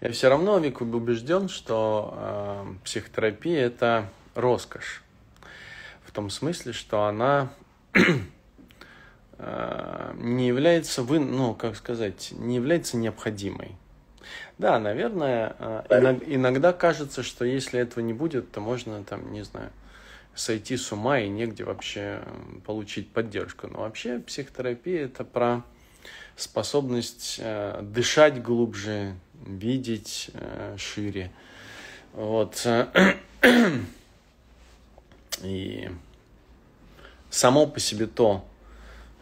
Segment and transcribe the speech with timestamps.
[0.00, 5.02] Я все равно, Вик, убежден, что э, психотерапия– это роскошь.
[6.02, 7.50] В том смысле, что она
[9.38, 13.72] э, не является, вы, ну, как сказать, не является необходимой.
[14.56, 19.70] Да, наверное, э, иногда кажется, что если этого не будет, то можно там, не знаю,
[20.34, 22.22] сойти с ума и негде вообще
[22.64, 23.68] получить поддержку.
[23.68, 25.62] Но вообще психотерапия это про
[26.36, 29.14] способность э, дышать глубже,
[29.46, 31.30] видеть э, шире.
[32.12, 32.66] Вот.
[35.42, 35.90] И
[37.30, 38.44] само по себе то,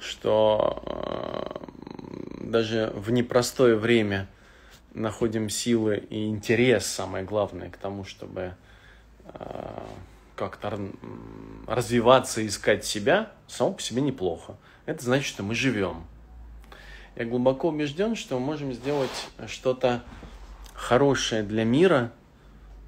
[0.01, 4.28] что э, даже в непростое время
[4.95, 8.55] находим силы и интерес, самое главное, к тому, чтобы
[9.25, 9.83] э,
[10.34, 10.78] как-то
[11.66, 14.56] развиваться, искать себя, само по себе неплохо.
[14.87, 16.05] Это значит, что мы живем.
[17.18, 19.10] Я глубоко убежден, что мы можем сделать
[19.48, 20.04] что-то
[20.72, 22.12] хорошее для мира,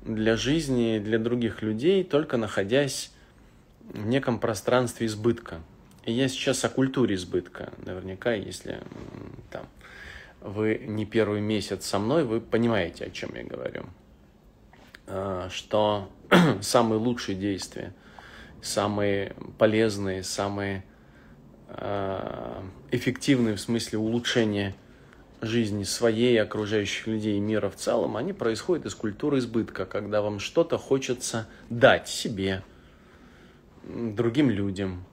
[0.03, 3.11] для жизни, для других людей, только находясь
[3.81, 5.59] в неком пространстве избытка.
[6.05, 7.73] И я сейчас о культуре избытка.
[7.85, 8.79] Наверняка, если
[9.51, 9.67] там,
[10.41, 13.87] вы не первый месяц со мной, вы понимаете, о чем я говорю.
[15.09, 16.09] А, что
[16.61, 17.93] самые лучшие действия,
[18.63, 20.85] самые полезные, самые
[22.91, 24.75] эффективные в смысле улучшения
[25.41, 30.39] жизни своей, окружающих людей и мира в целом, они происходят из культуры избытка, когда вам
[30.39, 32.63] что-то хочется дать себе,
[33.85, 35.05] другим людям,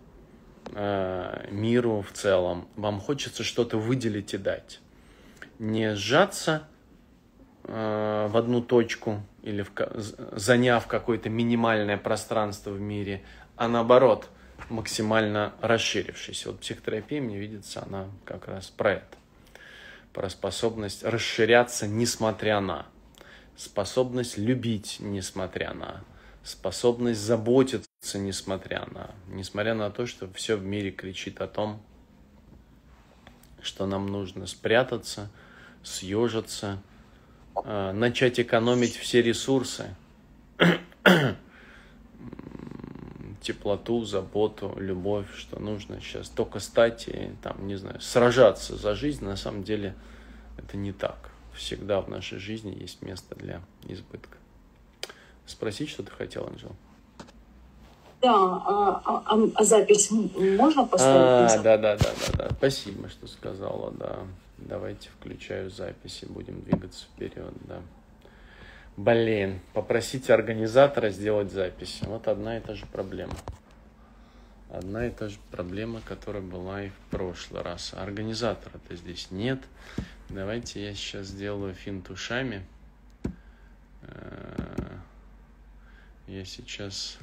[0.74, 2.68] а, миру в целом.
[2.76, 4.82] Вам хочется что-то выделить и дать.
[5.60, 6.68] Не сжаться
[7.64, 9.72] в одну точку или в,
[10.38, 13.24] заняв какое-то минимальное пространство в мире,
[13.58, 14.30] а наоборот,
[14.70, 16.46] максимально расширившись.
[16.46, 19.18] Вот психотерапия, мне видится, она как раз про это.
[20.14, 22.88] Про способность расширяться, несмотря на.
[23.56, 26.04] Способность любить, несмотря на.
[26.44, 29.12] Способность заботиться, несмотря на.
[29.28, 31.82] Несмотря на то, что все в мире кричит о том,
[33.62, 35.30] что нам нужно спрятаться,
[35.84, 36.80] съежиться,
[37.64, 39.96] Э, начать экономить все ресурсы,
[43.48, 49.24] теплоту, заботу, любовь, что нужно сейчас только стать и там, не знаю, сражаться за жизнь,
[49.24, 49.96] на самом деле
[50.58, 51.30] это не так.
[51.54, 54.38] Всегда в нашей жизни есть место для избытка.
[55.46, 56.76] Спросить, что ты хотел, Анжел?
[58.22, 61.52] Да, а, а, а, а запись можно поставить?
[61.54, 62.50] А, да, да, да, да, да.
[62.58, 64.20] Спасибо, что сказала, да.
[64.58, 67.80] Давайте включаю записи, будем двигаться вперед, да.
[68.98, 72.00] Блин, попросите организатора сделать запись.
[72.02, 73.36] Вот одна и та же проблема.
[74.72, 77.94] Одна и та же проблема, которая была и в прошлый раз.
[77.94, 79.60] Организатора-то здесь нет.
[80.30, 82.66] Давайте я сейчас сделаю финт ушами.
[84.02, 84.98] Э,
[86.26, 87.20] я сейчас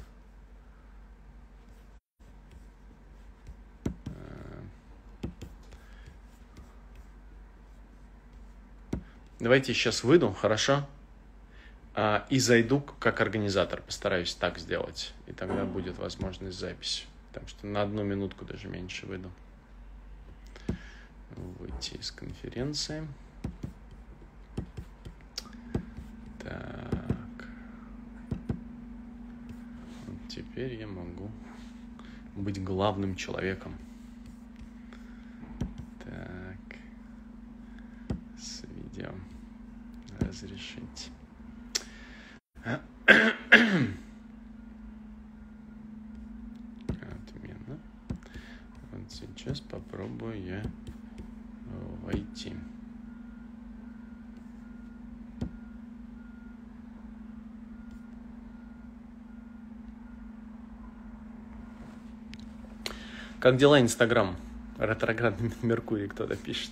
[9.41, 10.87] Давайте сейчас выйду, хорошо?
[11.97, 13.81] А, и зайду как организатор.
[13.81, 15.13] Постараюсь так сделать.
[15.27, 17.05] И тогда будет возможность записи.
[17.31, 19.31] Так что на одну минутку даже меньше выйду.
[21.59, 23.07] Выйти из конференции.
[26.43, 27.47] Так.
[30.05, 31.31] Вот теперь я могу
[32.35, 33.75] быть главным человеком.
[40.45, 41.11] разрешить.
[47.01, 47.79] Отмена.
[48.91, 50.63] Вот сейчас попробую я
[52.01, 52.53] войти.
[63.39, 64.35] Как дела, Инстаграм?
[64.79, 66.71] Ретроградный Меркурий кто-то пишет.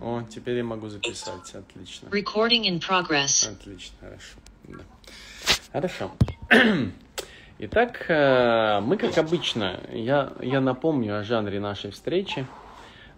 [0.00, 1.54] О, теперь я могу записать.
[1.54, 2.08] Отлично.
[2.08, 3.50] Recording in progress.
[3.50, 4.36] Отлично, хорошо.
[4.64, 4.84] Да.
[5.72, 6.10] Хорошо.
[7.58, 12.46] Итак, э, мы, как обычно, я, я напомню о жанре нашей встречи.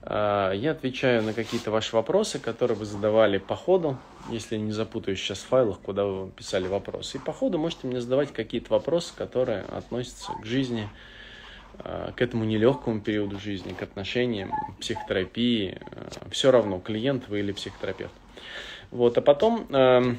[0.03, 3.97] Э, я отвечаю на какие-то ваши вопросы, которые вы задавали по ходу,
[4.31, 7.19] если не запутаюсь сейчас в файлах, куда вы писали вопросы.
[7.19, 10.89] И по ходу можете мне задавать какие-то вопросы, которые относятся к жизни,
[11.79, 18.13] к этому нелегкому периоду жизни, к отношениям, психотерапии, э, все равно, клиент вы или психотерапевт.
[18.91, 20.19] Вот, а потом, эм,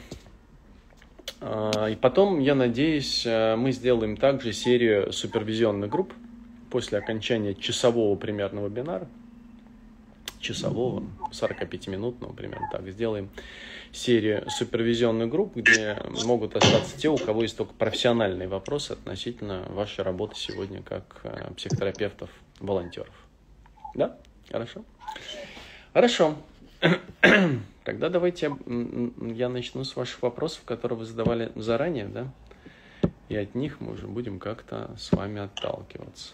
[1.42, 6.14] э, и потом, я надеюсь, мы сделаем также серию супервизионных групп
[6.70, 9.08] после окончания часового примерно вебинара,
[10.40, 13.30] часового, 45-минутного, примерно так, сделаем
[13.94, 20.04] серию супервизионных групп, где могут остаться те, у кого есть только профессиональные вопросы относительно вашей
[20.04, 22.30] работы сегодня как э, психотерапевтов,
[22.60, 23.14] волонтеров.
[23.94, 24.18] Да?
[24.50, 24.84] Хорошо?
[25.94, 26.36] Хорошо.
[27.84, 28.56] Тогда давайте
[29.22, 32.32] я начну с ваших вопросов, которые вы задавали заранее, да?
[33.30, 36.34] И от них мы уже будем как-то с вами отталкиваться.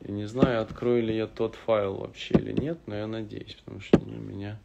[0.00, 3.80] И не знаю, открою ли я тот файл вообще или нет, но я надеюсь, потому
[3.80, 4.58] что у меня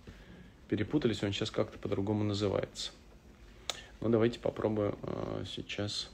[0.69, 2.91] перепутались, он сейчас как-то по-другому называется.
[4.01, 6.09] Ну, давайте попробую э, сейчас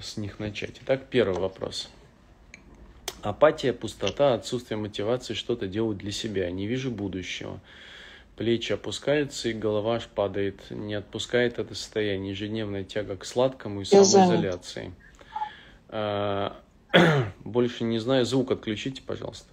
[0.00, 0.80] с них начать.
[0.82, 1.88] Итак, первый вопрос.
[3.22, 6.50] Апатия, пустота, отсутствие мотивации что-то делать для себя.
[6.50, 7.60] Не вижу будущего.
[8.36, 10.70] Плечи опускаются, и голова аж падает.
[10.70, 12.30] Не отпускает это состояние.
[12.30, 14.92] Ежедневная тяга к сладкому и самоизоляции.
[15.88, 16.60] А,
[17.44, 18.24] больше не знаю.
[18.24, 19.48] Звук отключите, пожалуйста.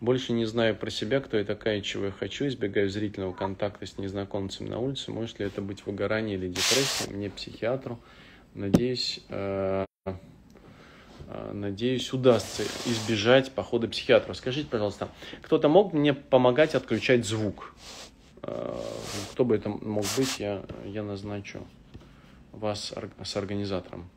[0.00, 2.46] Больше не знаю про себя, кто я такая, чего я хочу.
[2.46, 5.10] Избегаю зрительного контакта с незнакомцами на улице.
[5.10, 7.10] Может ли это быть выгорание или депрессия?
[7.10, 7.98] Мне психиатру.
[8.54, 14.34] Надеюсь, э, э, надеюсь, удастся избежать похода психиатра.
[14.34, 15.08] Скажите, пожалуйста,
[15.42, 17.74] кто-то мог мне помогать отключать звук?
[18.42, 18.80] Э,
[19.32, 21.66] кто бы это мог быть, я, я назначу
[22.52, 24.08] вас с организатором.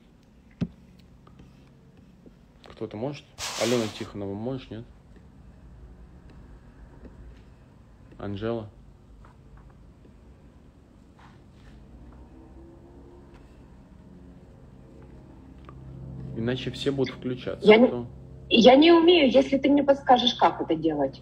[2.67, 3.25] Кто-то может?
[3.63, 4.83] Алена Тихонова можешь, нет?
[8.21, 8.69] Анжела?
[16.37, 17.67] Иначе все будут включаться.
[17.67, 18.07] Я, не,
[18.49, 21.21] я не умею, если ты мне подскажешь, как это делать.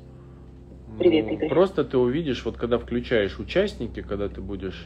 [0.97, 1.49] Привет, ну, Игорь.
[1.49, 4.85] Просто ты увидишь, вот когда включаешь участники, когда ты будешь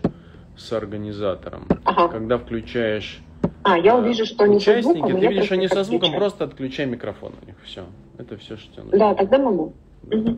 [0.56, 2.10] с организатором, ага.
[2.10, 3.22] когда включаешь
[3.64, 6.20] а, я увижу, что они участники, со звуком, ты видишь, они со звуком, отключаю.
[6.20, 7.86] просто отключай микрофон у них, все.
[8.18, 9.00] Это все, что тебе нужно.
[9.00, 9.74] Да, тогда могу.
[10.04, 10.18] Да.
[10.18, 10.38] Угу.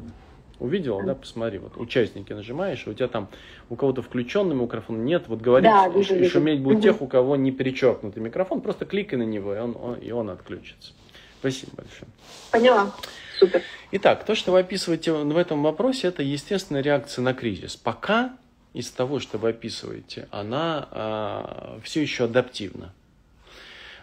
[0.60, 3.28] Увидела, да, посмотри, вот участники нажимаешь, у тебя там
[3.70, 6.84] у кого-то включенный микрофон нет, вот говорить да, вижу, и шуметь будет угу.
[6.84, 10.30] тех, у кого не перечеркнутый микрофон, просто кликай на него, и он, он, и он
[10.30, 10.94] отключится.
[11.40, 12.08] Спасибо большое.
[12.52, 12.92] Поняла.
[13.38, 13.62] Супер.
[13.92, 17.76] Итак, то, что вы описываете в этом вопросе, это естественная реакция на кризис.
[17.76, 18.34] Пока
[18.74, 22.94] из того, что вы описываете, она а, все еще адаптивна.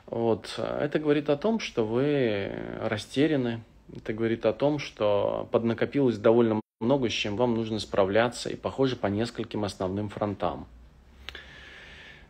[0.07, 0.55] Вот.
[0.59, 3.63] Это говорит о том, что вы растеряны,
[3.97, 8.97] это говорит о том, что поднакопилось довольно много, с чем вам нужно справляться, и похоже
[8.97, 10.67] по нескольким основным фронтам.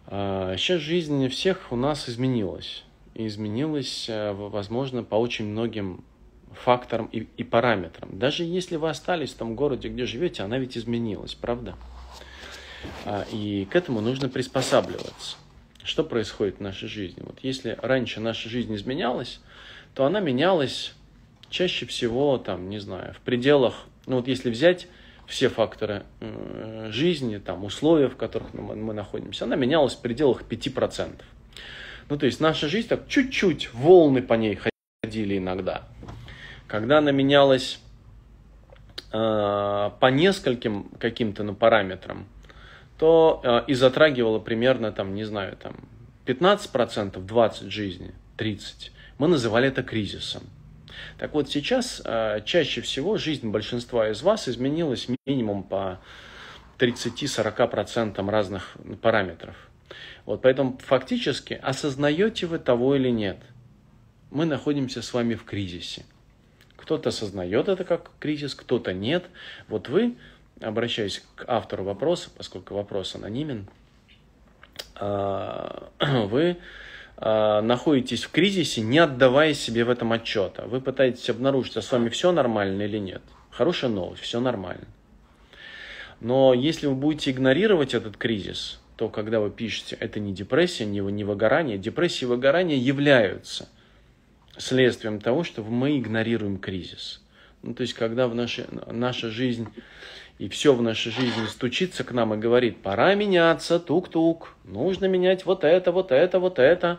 [0.07, 2.85] А, сейчас жизнь всех у нас изменилась.
[3.15, 6.03] И изменилась, э, возможно, по очень многим
[6.53, 8.19] факторам и, и параметрам.
[8.19, 11.77] Даже если вы остались в том городе, где живете, она ведь изменилась, правда?
[13.05, 15.37] А, и к этому нужно приспосабливаться.
[15.85, 17.23] Что происходит в нашей жизни?
[17.25, 19.41] Вот если раньше наша жизнь изменялась,
[19.95, 20.95] то она менялась
[21.53, 23.75] чаще всего, там, не знаю, в пределах,
[24.07, 24.89] ну вот если взять
[25.27, 31.21] все факторы э, жизни, там, условия, в которых мы, находимся, она менялась в пределах 5%.
[32.09, 34.59] Ну, то есть наша жизнь так чуть-чуть, волны по ней
[35.03, 35.85] ходили иногда.
[36.67, 37.79] Когда она менялась
[39.13, 42.27] э, по нескольким каким-то ну, параметрам,
[42.99, 45.77] то э, и затрагивала примерно, там, не знаю, там,
[46.27, 48.91] 15%, 20% жизни, 30%.
[49.19, 50.43] Мы называли это кризисом.
[51.19, 56.01] Так вот, сейчас э, чаще всего жизнь большинства из вас изменилась минимум по
[56.79, 59.57] 30-40% разных параметров.
[60.25, 63.39] Вот, поэтому фактически осознаете вы того или нет,
[64.31, 66.05] мы находимся с вами в кризисе.
[66.77, 69.25] Кто-то осознает это как кризис, кто-то нет.
[69.69, 70.17] Вот вы
[70.61, 73.69] обращаюсь к автору вопроса, поскольку вопрос анонимен,
[74.97, 76.57] а, вы а,
[77.25, 80.65] находитесь в кризисе, не отдавая себе в этом отчета.
[80.67, 83.23] Вы пытаетесь обнаружить, а с вами все нормально или нет.
[83.51, 84.87] Хорошая новость, все нормально.
[86.21, 91.01] Но если вы будете игнорировать этот кризис, то когда вы пишете, это не депрессия, не,
[91.01, 93.69] не выгорание, депрессия и выгорание являются
[94.57, 97.21] следствием того, что мы игнорируем кризис.
[97.63, 99.69] Ну, то есть, когда в нашей, наша жизнь
[100.43, 105.47] и все в нашей жизни стучится к нам и говорит, пора меняться, тук-тук, нужно менять
[105.47, 106.99] вот это, вот это, вот это,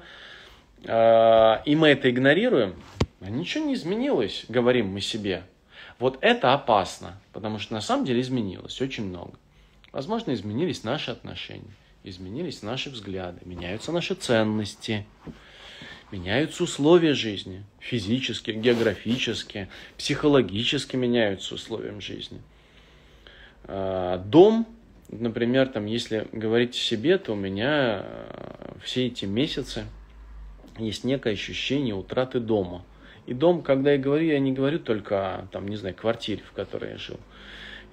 [0.88, 2.74] а, и мы это игнорируем,
[3.20, 5.44] а ничего не изменилось, говорим мы себе.
[6.00, 9.34] Вот это опасно, потому что на самом деле изменилось очень много.
[9.92, 15.06] Возможно, изменились наши отношения, изменились наши взгляды, меняются наши ценности,
[16.14, 22.42] меняются условия жизни, физически, географически, психологически меняются условия жизни–
[23.68, 24.68] дом,
[25.10, 29.86] например, там, если говорить о себе, то у меня а, все эти месяцы
[30.78, 32.84] есть некое ощущение утраты дома.
[33.26, 36.52] И дом, когда я говорю, я не говорю только о, там, не знаю, квартире, в
[36.52, 37.20] которой я жил.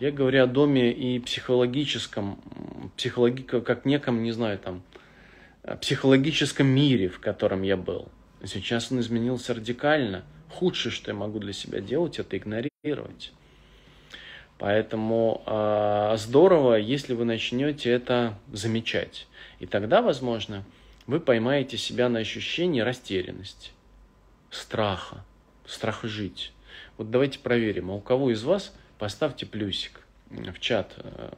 [0.01, 2.41] Я говорю о доме и психологическом,
[2.97, 4.83] психологи, как неком, не знаю, там,
[5.81, 8.09] психологическом мире, в котором я был.
[8.45, 10.25] Сейчас он изменился радикально.
[10.49, 13.33] Худшее, что я могу для себя делать, это игнорировать.
[14.61, 19.27] Поэтому э, здорово, если вы начнете это замечать.
[19.59, 20.65] И тогда, возможно,
[21.07, 23.71] вы поймаете себя на ощущении растерянности,
[24.51, 25.25] страха,
[25.67, 26.53] страха жить.
[26.99, 31.31] Вот давайте проверим, а у кого из вас поставьте плюсик в чат, э,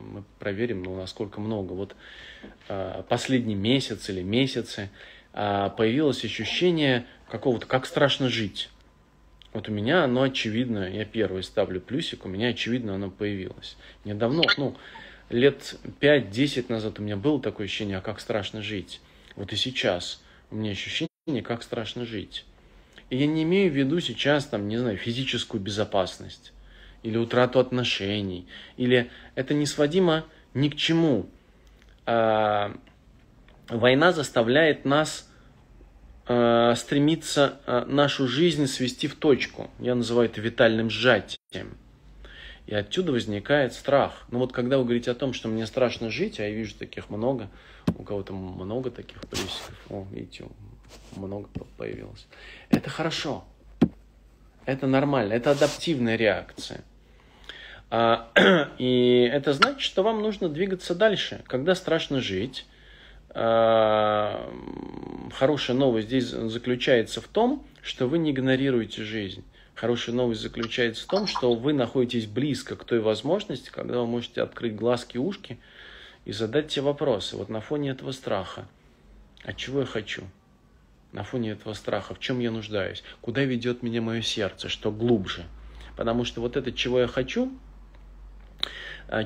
[0.00, 1.74] мы проверим, ну, насколько много.
[1.74, 1.94] Вот
[2.70, 4.88] э, последний месяц или месяцы
[5.34, 8.70] э, появилось ощущение какого-то, как страшно жить.
[9.52, 13.76] Вот у меня оно очевидно, я первый ставлю плюсик, у меня очевидно оно появилось.
[14.04, 14.76] Недавно, ну,
[15.28, 19.00] лет 5-10 назад у меня было такое ощущение, а как страшно жить.
[19.36, 22.46] Вот и сейчас у меня ощущение, как страшно жить.
[23.10, 26.52] И я не имею в виду сейчас, там, не знаю, физическую безопасность,
[27.02, 28.46] или утрату отношений,
[28.78, 31.26] или это не сводимо ни к чему.
[32.06, 32.74] А,
[33.68, 35.30] война заставляет нас
[36.26, 39.70] а, стремиться а, нашу жизнь свести в точку.
[39.78, 41.76] Я называю это витальным сжатием.
[42.66, 44.24] И отсюда возникает страх.
[44.30, 47.10] Ну вот когда вы говорите о том, что мне страшно жить, а я вижу таких
[47.10, 47.50] много,
[47.98, 50.44] у кого-то много таких плюсиков, о, видите,
[51.16, 52.26] много появилось.
[52.70, 53.44] Это хорошо.
[54.64, 56.84] Это нормально, это адаптивная реакция.
[57.90, 58.30] А,
[58.78, 61.42] и это значит, что вам нужно двигаться дальше.
[61.48, 62.64] Когда страшно жить,
[65.32, 69.44] хорошая новость здесь заключается в том, что вы не игнорируете жизнь.
[69.74, 74.42] Хорошая новость заключается в том, что вы находитесь близко к той возможности, когда вы можете
[74.42, 75.58] открыть глазки, ушки
[76.24, 77.36] и задать те вопросы.
[77.36, 78.68] Вот на фоне этого страха.
[79.44, 80.22] А чего я хочу?
[81.10, 83.02] На фоне этого страха, в чем я нуждаюсь?
[83.20, 84.68] Куда ведет меня мое сердце?
[84.68, 85.44] Что глубже?
[85.96, 87.52] Потому что вот это, чего я хочу,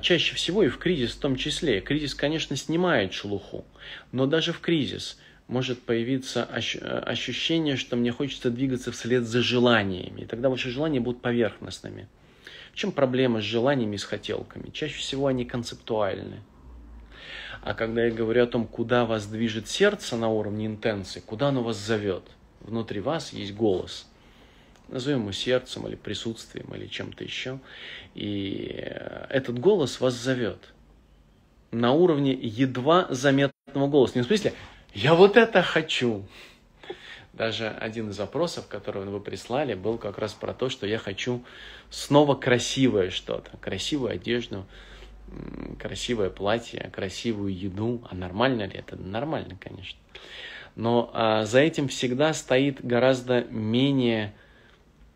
[0.03, 1.81] чаще всего и в кризис в том числе.
[1.81, 3.65] Кризис, конечно, снимает шелуху,
[4.13, 10.25] но даже в кризис может появиться ощущение, что мне хочется двигаться вслед за желаниями, и
[10.25, 12.09] тогда ваши желания будут поверхностными.
[12.73, 14.71] В чем проблема с желаниями и с хотелками?
[14.71, 16.41] Чаще всего они концептуальны.
[17.63, 21.63] А когда я говорю о том, куда вас движет сердце на уровне интенции, куда оно
[21.63, 22.25] вас зовет,
[22.61, 24.07] внутри вас есть голос–
[24.89, 27.59] назовем его сердцем или присутствием или чем-то еще.
[28.15, 28.83] И
[29.29, 30.73] этот голос вас зовет
[31.71, 34.19] на уровне едва заметного голоса.
[34.19, 34.55] Не в смысле
[34.95, 36.25] «я вот это хочу».
[37.33, 41.45] Даже один из запросов, который вы прислали, был как раз про то, что я хочу
[41.91, 44.65] снова красивое что-то, красивую одежду,
[45.79, 48.03] красивое платье, красивую еду.
[48.11, 48.97] А нормально ли это?
[48.97, 49.99] Нормально, конечно.
[50.77, 54.35] Но а, за этим всегда стоит гораздо менее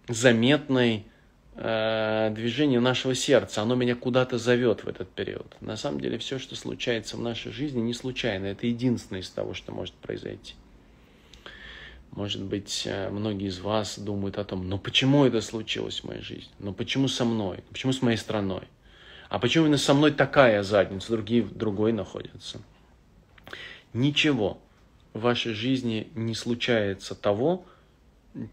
[0.09, 1.05] заметное
[1.55, 3.63] э, движение нашего сердца.
[3.63, 5.57] Оно меня куда-то зовет в этот период.
[5.61, 8.47] На самом деле все, что случается в нашей жизни, не случайно.
[8.47, 10.55] Это единственное из того, что может произойти.
[12.13, 16.23] Может быть, э, многие из вас думают о том, ну почему это случилось в моей
[16.23, 16.51] жизни?
[16.59, 17.63] Ну почему со мной?
[17.71, 18.63] Почему с моей страной?
[19.29, 22.61] А почему именно со мной такая задница, другие другой находятся?
[23.93, 24.61] Ничего
[25.13, 27.65] в вашей жизни не случается того,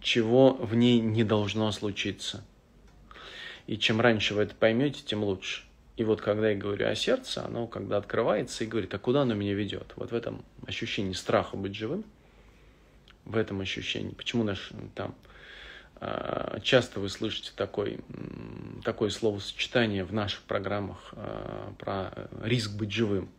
[0.01, 2.43] чего в ней не должно случиться.
[3.67, 5.63] И чем раньше вы это поймете, тем лучше.
[5.97, 9.33] И вот когда я говорю о сердце, оно когда открывается и говорит, а куда оно
[9.33, 9.93] меня ведет?
[9.95, 12.05] Вот в этом ощущении страха быть живым,
[13.25, 14.11] в этом ощущении.
[14.11, 15.15] Почему наш там
[15.99, 17.99] а, часто вы слышите такой,
[18.83, 23.29] такое словосочетание в наших программах а, про риск быть живым.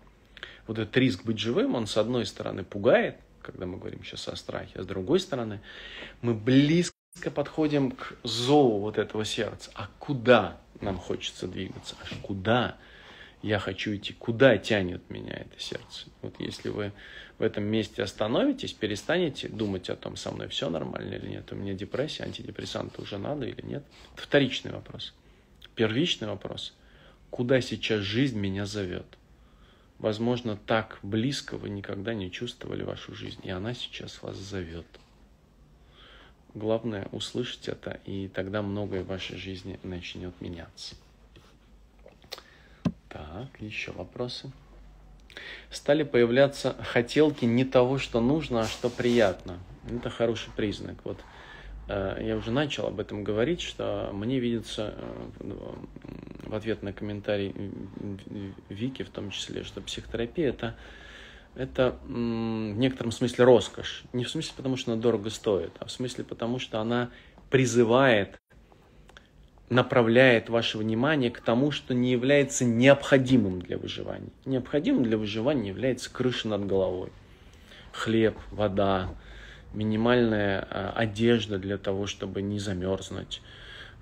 [0.67, 3.17] Вот этот риск быть живым, он с одной стороны пугает,
[3.51, 4.73] когда мы говорим сейчас о страхе.
[4.75, 5.61] А с другой стороны,
[6.21, 6.95] мы близко
[7.35, 9.71] подходим к зову вот этого сердца.
[9.75, 11.97] А куда нам хочется двигаться?
[12.03, 12.77] Аж куда
[13.43, 14.13] я хочу идти?
[14.13, 16.09] Куда тянет меня это сердце?
[16.21, 16.93] Вот если вы
[17.39, 21.55] в этом месте остановитесь, перестанете думать о том, со мной все нормально или нет, у
[21.55, 23.83] меня депрессия, антидепрессанты уже надо или нет.
[24.15, 25.15] Вторичный вопрос.
[25.75, 26.75] Первичный вопрос.
[27.31, 29.18] Куда сейчас жизнь меня зовет?
[29.99, 34.87] Возможно, так близко вы никогда не чувствовали вашу жизнь, и она сейчас вас зовет.
[36.55, 40.95] Главное услышать это, и тогда многое в вашей жизни начнет меняться.
[43.09, 44.51] Так, еще вопросы.
[45.71, 49.59] Стали появляться хотелки не того, что нужно, а что приятно.
[49.91, 50.97] Это хороший признак.
[51.05, 51.19] Вот
[51.89, 55.73] Э, я уже начал об этом говорить, что мне видится э,
[56.49, 57.55] в ответ на комментарий
[58.69, 60.77] Вики в том числе, что психотерапия это
[61.55, 62.09] это в
[62.79, 64.05] некотором смысле роскошь.
[64.13, 67.11] Не в смысле потому, что она дорого стоит, а в смысле потому, что она
[67.51, 68.39] призывает,
[69.69, 74.31] направляет ваше внимание к тому, что не является необходимым для выживания.
[74.45, 77.11] Необходимым для выживания является крыша над головой,
[77.93, 79.11] хлеб, вода,
[79.75, 83.43] минимальная э, одежда для того, чтобы не замерзнуть,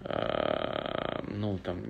[0.08, 1.82] ну там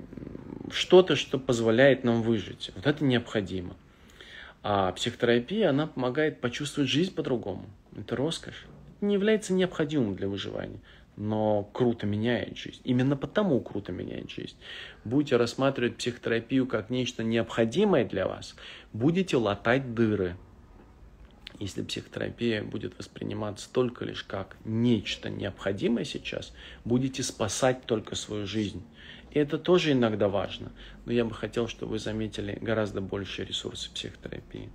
[0.70, 2.70] что-то, что позволяет нам выжить.
[2.74, 3.76] Вот это необходимо.
[4.62, 7.66] А психотерапия, она помогает почувствовать жизнь по-другому.
[7.96, 8.66] Это роскошь.
[8.96, 10.80] Это не является необходимым для выживания,
[11.16, 12.80] но круто меняет жизнь.
[12.82, 14.56] Именно потому круто меняет жизнь.
[15.04, 18.56] Будете рассматривать психотерапию как нечто необходимое для вас,
[18.92, 20.36] будете латать дыры.
[21.58, 26.52] Если психотерапия будет восприниматься только лишь как нечто необходимое сейчас,
[26.84, 28.82] будете спасать только свою жизнь.
[29.30, 30.70] И это тоже иногда важно.
[31.04, 34.70] Но я бы хотел, чтобы вы заметили гораздо больше ресурсы психотерапии.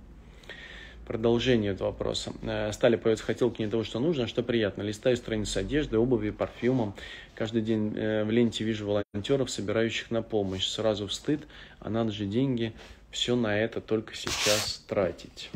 [1.06, 2.32] Продолжение этого вопроса.
[2.42, 4.82] Э, Стали появиться хотелки не того, что нужно, а что приятно.
[4.82, 6.94] Листаю страницы одежды, обуви, парфюмом.
[7.34, 10.66] Каждый день э, в ленте вижу волонтеров, собирающих на помощь.
[10.66, 11.40] Сразу в стыд,
[11.80, 12.72] а надо же деньги
[13.10, 15.50] все на это только сейчас тратить.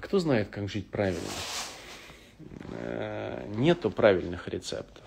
[0.00, 1.20] А кто знает, как жить правильно?
[2.70, 5.04] Э, нету правильных рецептов.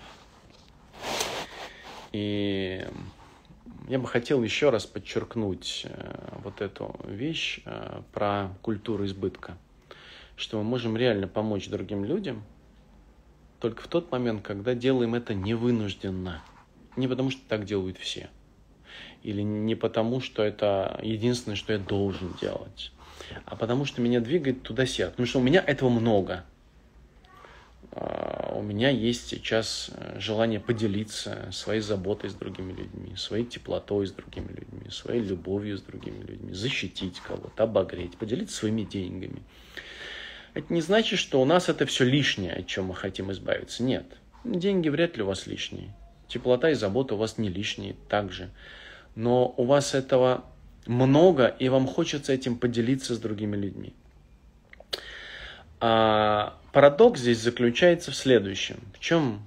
[2.12, 2.86] И
[3.88, 9.58] я бы хотел еще раз подчеркнуть э, вот эту вещь э, про культуру избытка,
[10.36, 12.44] что мы можем реально помочь другим людям
[13.58, 16.40] только в тот момент, когда делаем это невынужденно.
[16.94, 18.30] Не потому, что так делают все.
[19.24, 22.92] Или не потому, что это единственное, что я должен делать.
[23.44, 25.10] А потому, что меня двигает туда-сюда.
[25.10, 26.44] Потому что у меня этого много.
[27.92, 34.06] А, у меня есть сейчас э, желание поделиться своей заботой с другими людьми, своей теплотой
[34.06, 39.42] с другими людьми, своей любовью с другими людьми, защитить кого-то, обогреть, поделиться своими деньгами.
[40.54, 43.82] Это не значит, что у нас это все лишнее, от чем мы хотим избавиться.
[43.84, 44.06] Нет.
[44.44, 45.94] Деньги вряд ли у вас лишние.
[46.28, 48.50] Теплота и забота у вас не лишние также.
[49.14, 50.44] Но у вас этого
[50.86, 53.94] много, и вам хочется этим поделиться с другими людьми.
[55.80, 58.78] А парадокс здесь заключается в следующем.
[58.94, 59.42] В чем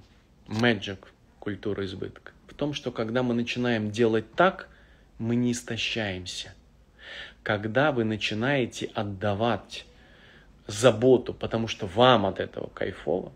[0.46, 0.98] magic
[1.38, 2.32] культуры избытка?
[2.46, 4.68] В том, что когда мы начинаем делать так,
[5.18, 6.54] мы не истощаемся.
[7.42, 9.86] Когда вы начинаете отдавать
[10.66, 13.32] заботу, потому что вам от этого кайфово,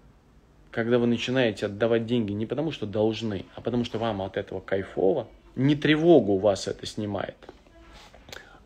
[0.71, 4.61] когда вы начинаете отдавать деньги не потому, что должны, а потому что вам от этого
[4.61, 7.37] кайфово, не тревогу у вас это снимает,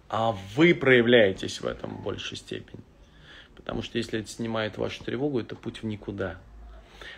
[0.09, 2.81] а вы проявляетесь в этом в большей степени.
[3.55, 6.38] Потому что если это снимает вашу тревогу, это путь в никуда.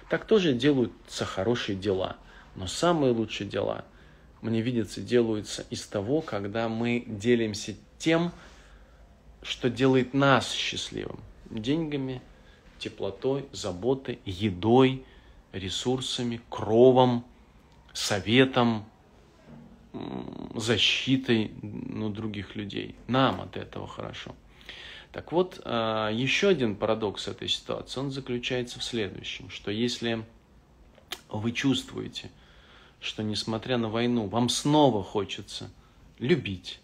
[0.09, 2.17] Так тоже делаются хорошие дела.
[2.57, 3.85] Но самые лучшие дела,
[4.41, 8.33] мне видится, делаются из того, когда мы делимся тем,
[9.43, 11.21] что делает нас счастливым.
[11.51, 12.23] Деньгами,
[12.79, 15.05] теплотой, заботой, едой,
[15.53, 17.25] ресурсами, кровом,
[17.93, 18.87] советом,
[20.55, 22.95] защитой ну, других людей.
[23.07, 24.35] Нам от этого хорошо.
[25.13, 30.25] Так вот, а, еще один парадокс этой ситуации, он заключается в следующем, что если
[31.31, 32.31] вы чувствуете,
[33.01, 35.71] что несмотря на войну, вам снова хочется
[36.19, 36.81] любить,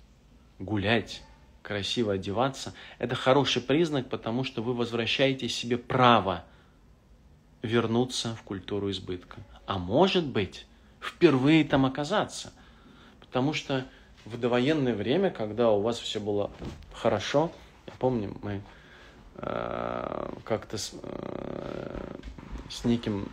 [0.59, 1.23] гулять,
[1.63, 6.45] красиво одеваться, это хороший признак, потому что вы возвращаете себе право
[7.63, 9.39] вернуться в культуру избытка.
[9.67, 10.67] А может быть,
[11.01, 12.53] впервые там оказаться.
[13.35, 13.85] Потому что
[14.27, 16.53] в довоенное время, когда у вас все было
[16.93, 17.51] хорошо,
[17.85, 18.63] я помню, мы
[19.39, 22.17] э, как-то с, э,
[22.71, 23.29] с неким,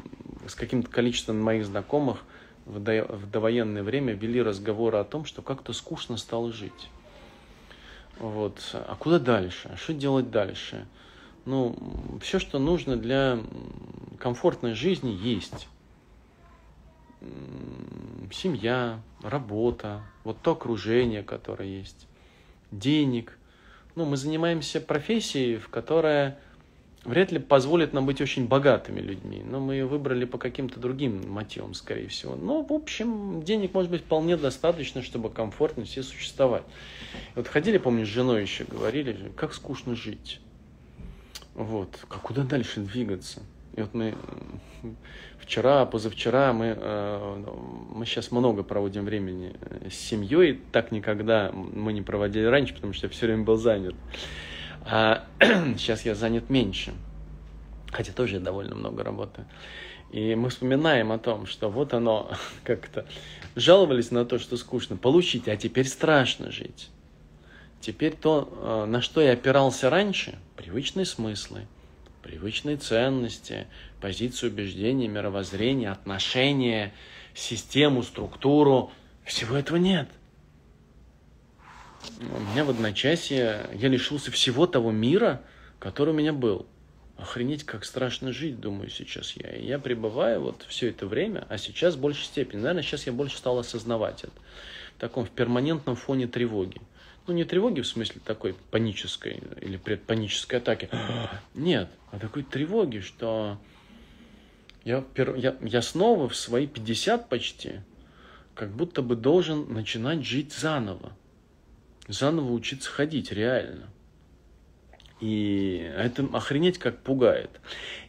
[0.47, 2.23] с каким-то количеством моих знакомых
[2.65, 6.89] в, до, в довоенное время вели разговоры о том, что как-то скучно стало жить.
[8.17, 8.57] Вот.
[8.73, 9.69] А куда дальше?
[9.71, 10.87] А что делать дальше?
[11.45, 11.75] Ну,
[12.23, 13.37] все, что нужно для
[14.17, 15.67] комфортной жизни, есть.
[18.31, 22.07] Семья, работа, вот то окружение, которое есть,
[22.71, 23.37] денег–
[23.95, 26.39] ну, мы занимаемся профессией, в которая
[27.03, 29.43] вряд ли позволит нам быть очень богатыми людьми.
[29.45, 32.35] Но мы ее выбрали по каким-то другим мотивам, скорее всего.
[32.35, 36.63] Но, в общем, денег может быть вполне достаточно, чтобы комфортно все существовать.
[37.35, 40.39] Вот ходили, помню, с женой еще говорили, как скучно жить.
[41.53, 43.41] Вот, а куда дальше двигаться?
[43.75, 44.15] И вот мы
[45.51, 47.43] вчера, позавчера, мы, э,
[47.93, 52.93] мы сейчас много проводим времени э, с семьей, так никогда мы не проводили раньше, потому
[52.93, 53.93] что я все время был занят.
[54.85, 55.25] А
[55.77, 56.93] сейчас я занят меньше,
[57.91, 59.45] хотя тоже я довольно много работаю.
[60.13, 62.31] И мы вспоминаем о том, что вот оно
[62.63, 63.05] как-то
[63.57, 66.89] жаловались на то, что скучно получить, а теперь страшно жить.
[67.81, 71.65] Теперь то, на что я опирался раньше, привычные смыслы,
[72.21, 73.65] привычные ценности,
[74.01, 76.93] позиции убеждения, мировоззрения, отношения,
[77.33, 78.91] систему, структуру,
[79.23, 80.09] всего этого нет.
[82.19, 85.41] У меня в одночасье я лишился всего того мира,
[85.79, 86.65] который у меня был.
[87.17, 89.55] Охренеть, как страшно жить, думаю сейчас я.
[89.55, 92.61] И я пребываю вот все это время, а сейчас в большей степени.
[92.61, 94.33] Наверное, сейчас я больше стал осознавать это.
[94.97, 96.81] В таком в перманентном фоне тревоги.
[97.27, 100.89] Ну, не тревоги в смысле такой панической или предпанической атаки.
[101.53, 103.59] Нет, а такой тревоги, что
[104.83, 105.03] я,
[105.35, 107.81] я, я снова в свои 50 почти
[108.53, 111.13] как будто бы должен начинать жить заново.
[112.07, 113.89] Заново учиться ходить, реально.
[115.19, 117.49] И это охренеть как пугает.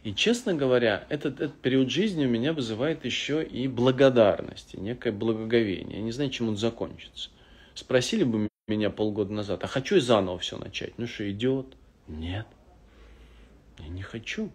[0.03, 5.11] И, честно говоря, этот, этот период жизни у меня вызывает еще и благодарность, и некое
[5.11, 5.97] благоговение.
[5.97, 7.29] Я не знаю, чем он закончится.
[7.75, 10.97] Спросили бы меня полгода назад, а хочу и заново все начать.
[10.97, 11.67] Ну что, идет?
[12.07, 12.47] Нет.
[13.79, 14.51] Я не хочу.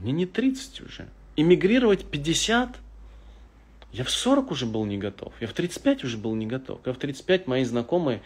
[0.00, 1.08] Мне не 30 уже.
[1.36, 2.76] Эмигрировать 50?
[3.92, 5.32] Я в 40 уже был не готов.
[5.40, 6.80] Я в 35 уже был не готов.
[6.86, 8.20] Я в 35 мои знакомые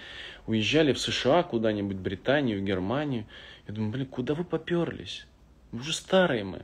[0.47, 3.27] уезжали в США куда-нибудь, Британию, Германию.
[3.69, 5.27] Я думаю, блин, куда вы поперлись?
[5.71, 6.63] Мы уже старые мы.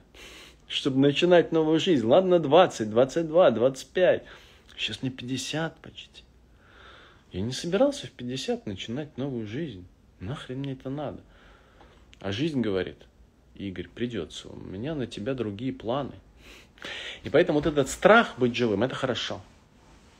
[0.66, 2.04] Чтобы начинать новую жизнь.
[2.04, 4.24] Ладно, 20, 22, 25.
[4.76, 6.22] Сейчас мне 50 почти.
[7.32, 9.86] Я не собирался в 50 начинать новую жизнь.
[10.20, 11.20] Нахрен мне это надо?
[12.20, 12.96] А жизнь говорит,
[13.56, 14.48] Игорь, придется.
[14.48, 16.12] У меня на тебя другие планы.
[17.24, 19.40] И поэтому вот этот страх быть живым, это хорошо.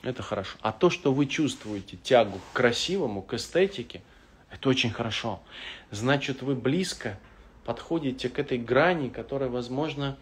[0.03, 0.57] Это хорошо.
[0.61, 4.03] А то, что вы чувствуете тягу к красивому, к эстетике,
[4.51, 5.42] это очень хорошо.
[5.90, 7.18] Значит, вы близко
[7.64, 10.16] подходите к этой грани, которая, возможно,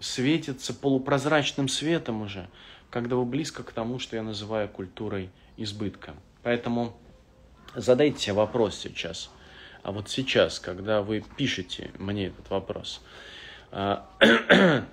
[0.00, 2.48] светится полупрозрачным светом уже,
[2.88, 6.14] когда вы близко к тому, что я называю культурой избытка.
[6.42, 6.96] Поэтому
[7.74, 9.30] задайте себе вопрос сейчас.
[9.82, 13.00] А вот сейчас, когда вы пишете мне этот вопрос,
[13.70, 14.08] а,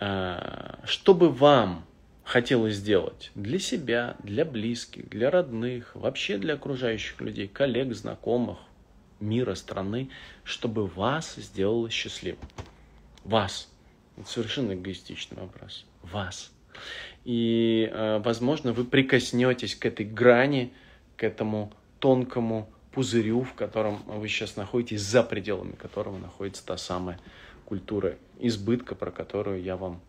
[0.00, 1.84] а, что бы вам
[2.24, 8.58] хотелось сделать для себя, для близких, для родных, вообще для окружающих людей, коллег, знакомых,
[9.20, 10.10] мира, страны,
[10.42, 12.40] чтобы вас сделало счастливым?
[13.24, 13.68] Вас.
[14.16, 15.84] Это совершенно эгоистичный вопрос.
[16.02, 16.52] Вас.
[17.24, 20.72] И, э, возможно, вы прикоснетесь к этой грани,
[21.16, 27.18] к этому тонкому пузырю, в котором вы сейчас находитесь, за пределами которого находится та самая
[27.64, 30.00] культура избытка, про которую я вам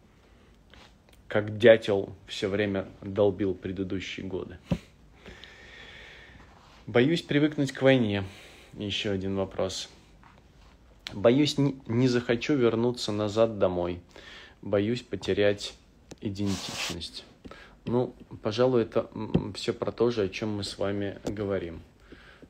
[1.27, 4.57] как дятел все время долбил предыдущие годы.
[6.85, 8.23] Боюсь привыкнуть к войне.
[8.73, 9.89] Еще один вопрос.
[11.13, 13.99] Боюсь, не, не захочу вернуться назад домой.
[14.61, 15.73] Боюсь потерять
[16.21, 17.25] идентичность.
[17.85, 19.09] Ну, пожалуй, это
[19.55, 21.81] все про то же, о чем мы с вами говорим.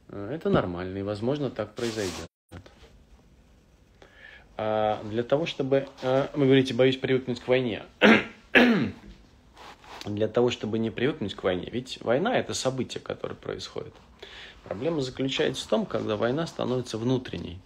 [0.09, 2.27] Э, это нормально, и, возможно, так произойдет.
[4.57, 5.87] А для того, чтобы...
[6.01, 7.83] Э, вы говорите, боюсь привыкнуть к войне.
[10.05, 11.67] для того, чтобы не привыкнуть к войне.
[11.71, 13.93] Ведь война– это событие, которое происходит.
[14.63, 17.59] Проблема заключается в том, когда война становится внутренней,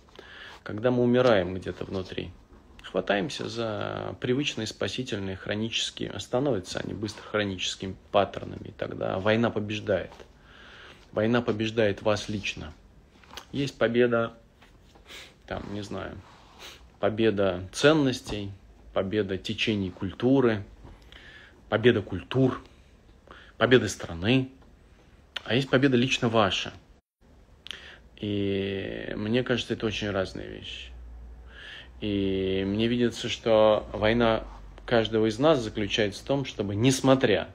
[0.64, 2.32] когда мы умираем где-то внутри
[2.90, 10.12] хватаемся за привычные спасительные хронические, становятся они быстро хроническими паттернами, и тогда война побеждает.
[11.12, 12.74] Война побеждает вас лично.
[13.52, 14.34] Есть победа,
[15.48, 16.16] там, не знаю,
[17.00, 18.52] победа ценностей,
[18.94, 20.64] победа течений культуры,
[21.70, 22.62] победа культур,
[23.58, 24.50] победа страны,
[25.46, 26.74] а есть победа лично ваша.
[28.18, 30.92] И мне кажется, это очень разные вещи.
[32.02, 34.44] И мне видится, что война
[34.86, 37.50] каждого из нас заключается в том, чтобы, несмотря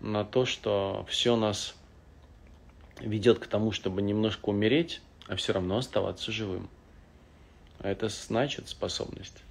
[0.00, 1.74] на то, что все нас
[3.00, 6.68] ведет к тому, чтобы немножко умереть, а все равно оставаться живым.
[7.80, 9.42] А это значит способность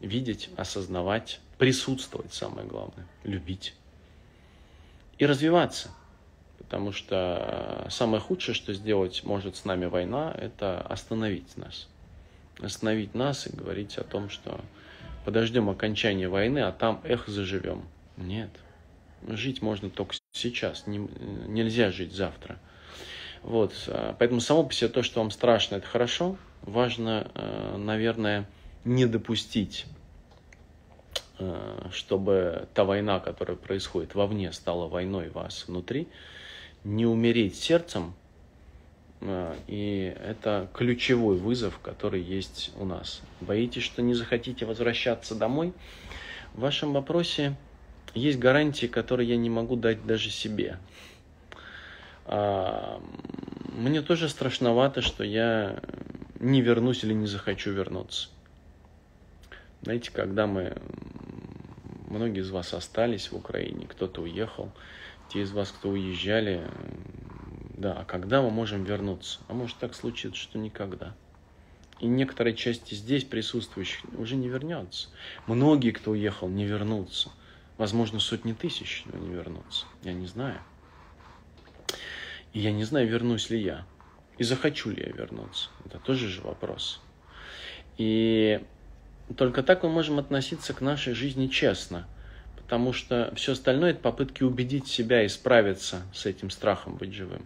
[0.00, 3.74] видеть, осознавать, присутствовать, самое главное, любить
[5.18, 5.90] и развиваться.
[6.58, 11.88] Потому что самое худшее, что сделать может с нами война, это остановить нас
[12.62, 14.60] остановить нас и говорить о том, что
[15.24, 17.84] подождем окончания войны, а там, эх, заживем.
[18.16, 18.50] Нет.
[19.26, 22.58] Жить можно только сейчас, не, нельзя жить завтра.
[23.44, 26.36] Вот, а, поэтому само по себе то, что вам страшно, это хорошо.
[26.62, 28.48] Важно, э, наверное,
[28.84, 29.84] не допустить,
[31.38, 36.08] э, чтобы та война, которая происходит вовне, стала войной вас внутри.
[36.84, 38.14] Не умереть сердцем,
[39.66, 43.22] и это ключевой вызов, который есть у нас.
[43.40, 45.72] Боитесь, что не захотите возвращаться домой?
[46.52, 47.56] В вашем вопросе
[48.14, 50.78] есть гарантии, которые я не могу дать даже себе.
[53.74, 55.80] Мне тоже страшновато, что я
[56.38, 58.28] не вернусь или не захочу вернуться.
[59.82, 60.76] Знаете, когда мы,
[62.08, 64.70] многие из вас остались в Украине, кто-то уехал,
[65.28, 66.62] те из вас, кто уезжали,
[67.76, 69.40] да, а когда мы можем вернуться?
[69.48, 71.12] А может так случится, что никогда.
[71.98, 75.08] И некоторые части здесь присутствующих уже не вернется.
[75.48, 77.30] Многие, кто уехал, не вернутся.
[77.76, 79.86] Возможно, сотни тысяч, не вернутся.
[80.04, 80.60] Я не знаю.
[82.54, 83.84] И я не знаю, вернусь ли я.
[84.38, 85.68] И захочу ли я вернуться.
[85.84, 87.00] Это тоже же вопрос.
[87.98, 88.60] И
[89.36, 92.06] только так мы можем относиться к нашей жизни честно.
[92.56, 97.44] Потому что все остальное это попытки убедить себя и справиться с этим страхом быть живым.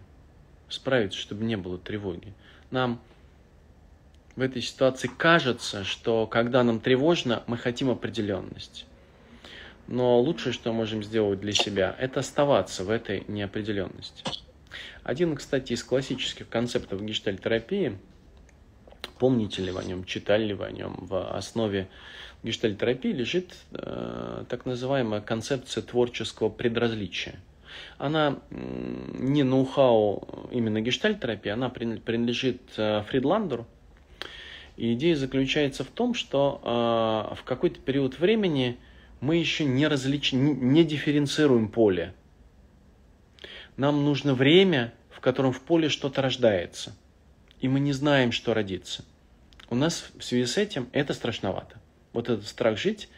[0.69, 2.33] Справиться, чтобы не было тревоги.
[2.69, 3.01] Нам
[4.35, 8.85] в этой ситуации кажется, что когда нам тревожно, мы хотим определенности.
[9.87, 14.23] Но лучшее, что можем сделать для себя, это оставаться в этой неопределенности.
[15.09, 17.97] Один, кстати, из классических концептов гештальтерапии,
[19.17, 21.87] помните ли вы о нем, читали ли вы о нем, в основе
[22.43, 27.39] гештальтерапии лежит э, так называемая концепция творческого предразличия.
[27.97, 33.65] Она не ноу-хау именно гештальтерапии, она принадлежит э, Фридландеру.
[34.77, 36.61] И идея заключается в том, что
[37.33, 38.77] э, в какой-то период времени
[39.21, 40.33] мы еще не, различ...
[40.33, 42.13] не дифференцируем поле.
[43.75, 46.95] Нам нужно время, в котором в поле что-то рождается.
[47.59, 49.03] И мы не знаем, что родится.
[49.69, 51.75] У нас в связи с этим это страшновато.
[52.13, 53.09] Вот этот страх жить,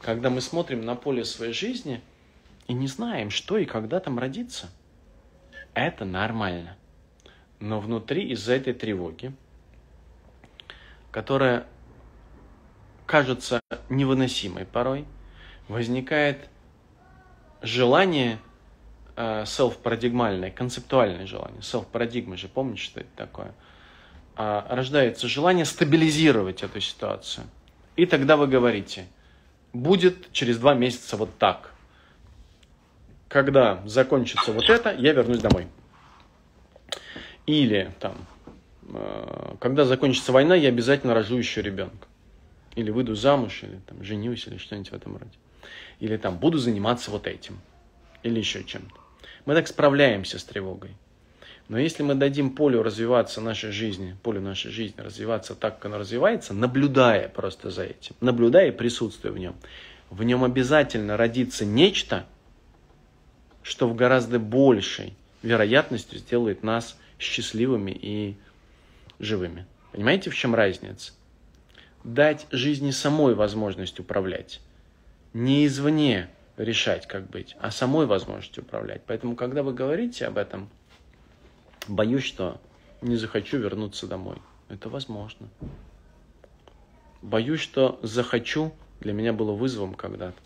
[0.00, 2.00] когда мы смотрим на поле своей жизни
[2.66, 4.70] и не знаем, что и когда там родится.
[5.74, 6.78] Это нормально.
[7.60, 9.30] Но внутри из-за этой тревоги,
[11.10, 11.66] которая
[13.04, 15.04] кажется невыносимой порой,
[15.68, 16.48] возникает
[17.60, 18.38] желание
[19.16, 21.62] селф-парадигмальное, концептуальное желание.
[21.62, 23.54] Селф-парадигма же, помните, что это такое?
[24.36, 27.46] А, рождается желание стабилизировать эту ситуацию.
[27.96, 29.06] И тогда вы говорите,
[29.72, 31.72] будет через два месяца вот так.
[33.28, 35.68] Когда закончится вот это, я вернусь домой.
[37.46, 38.16] Или там,
[38.88, 42.08] э, когда закончится война, я обязательно рожу еще ребенка.
[42.74, 45.36] Или выйду замуж, или там женюсь, или что-нибудь в этом роде.
[46.00, 47.60] Или там буду заниматься вот этим.
[48.24, 49.03] Или еще чем-то.
[49.46, 50.96] Мы так справляемся с тревогой.
[51.68, 55.98] Но если мы дадим полю развиваться нашей жизни, полю нашей жизни развиваться так, как оно
[55.98, 59.56] развивается, наблюдая просто за этим, наблюдая и присутствуя в нем,
[60.10, 62.26] в нем обязательно родится нечто,
[63.62, 68.36] что в гораздо большей вероятностью сделает нас счастливыми и
[69.18, 69.66] живыми.
[69.92, 71.12] Понимаете, в чем разница?
[72.02, 74.60] Дать жизни самой возможность управлять.
[75.32, 79.02] Не извне решать, как быть, а самой возможность управлять.
[79.06, 80.68] Поэтому, когда вы говорите об этом,
[81.88, 82.60] боюсь, что
[83.02, 84.36] не захочу вернуться домой.
[84.68, 85.48] Это возможно.
[87.22, 90.40] Боюсь, что захочу, для меня было вызовом когда-то,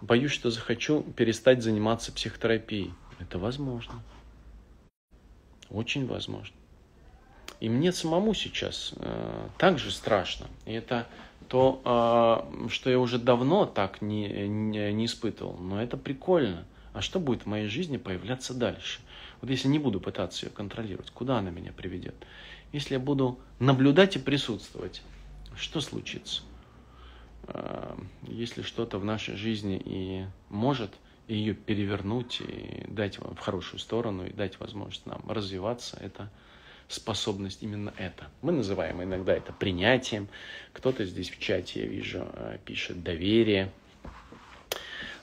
[0.00, 2.94] боюсь, что захочу перестать заниматься психотерапией.
[3.18, 4.02] Это возможно.
[5.70, 6.54] Очень возможно.
[7.60, 10.46] И мне самому сейчас э, также страшно.
[10.66, 11.06] И это
[11.48, 15.56] то, э, что я уже давно так не, не, не испытывал.
[15.58, 16.64] Но это прикольно.
[16.92, 19.00] А что будет в моей жизни появляться дальше?
[19.40, 22.14] Вот если не буду пытаться ее контролировать, куда она меня приведет?
[22.72, 25.02] Если я буду наблюдать и присутствовать,
[25.56, 26.42] что случится?
[27.48, 30.90] Э, если что-то в нашей жизни и может
[31.28, 36.30] ее перевернуть и дать вам в хорошую сторону и дать возможность нам развиваться, это
[36.88, 38.28] способность именно это.
[38.42, 40.28] Мы называем иногда это принятием.
[40.72, 43.72] Кто-то здесь в чате, я вижу, э, пишет доверие.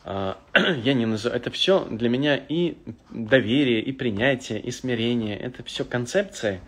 [0.04, 0.38] А,
[0.84, 1.40] я не называю...
[1.40, 2.78] Это все для меня и
[3.10, 5.38] доверие, и принятие, и смирение.
[5.38, 6.60] Это все концепции.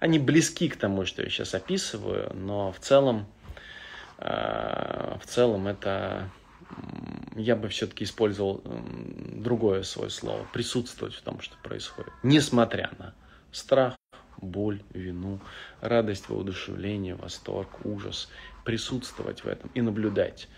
[0.00, 3.26] Они близки к тому, что я сейчас описываю, но в целом,
[4.18, 6.30] а, в целом это
[7.36, 13.14] я бы все-таки использовал другое свое слово, присутствовать в том, что происходит, несмотря на
[13.52, 13.97] страх,
[14.40, 15.40] боль, вину,
[15.80, 18.30] радость, воодушевление, восторг, ужас,
[18.64, 20.48] присутствовать в этом и наблюдать,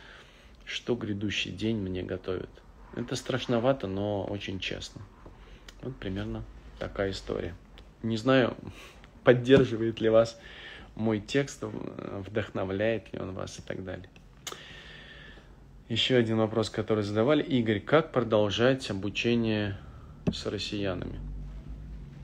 [0.64, 2.50] что грядущий день мне готовит.
[2.96, 5.02] Это страшновато, но очень честно.
[5.82, 6.44] Вот примерно
[6.78, 7.54] такая история.
[8.02, 8.56] Не знаю,
[9.24, 10.38] поддерживает ли вас
[10.96, 14.08] мой текст, вдохновляет ли он вас и так далее.
[15.88, 17.42] Еще один вопрос, который задавали.
[17.42, 19.76] Игорь, как продолжать обучение
[20.32, 21.29] с россиянами?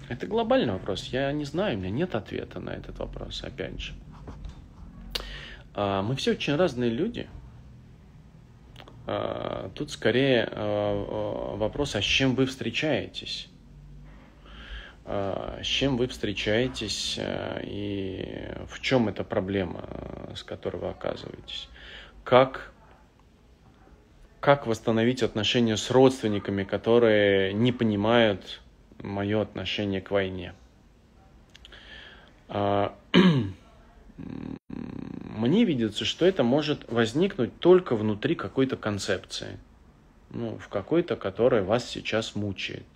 [0.09, 1.05] Это глобальный вопрос.
[1.07, 3.93] Я не знаю, у меня нет ответа на этот вопрос, опять же.
[5.75, 7.27] А, мы все очень разные люди.
[9.07, 13.49] А, тут скорее а, вопрос, а с чем вы встречаетесь?
[15.09, 17.17] с чем вы встречаетесь
[17.63, 19.89] и в чем эта проблема,
[20.35, 21.69] с которой вы оказываетесь.
[22.25, 22.73] Как,
[24.41, 28.61] как восстановить отношения с родственниками, которые не понимают
[29.03, 30.55] мое отношение к войне.
[34.19, 39.59] Мне видится, что это может возникнуть только внутри какой-то концепции,
[40.31, 42.87] ну, в какой-то, которая вас сейчас мучает.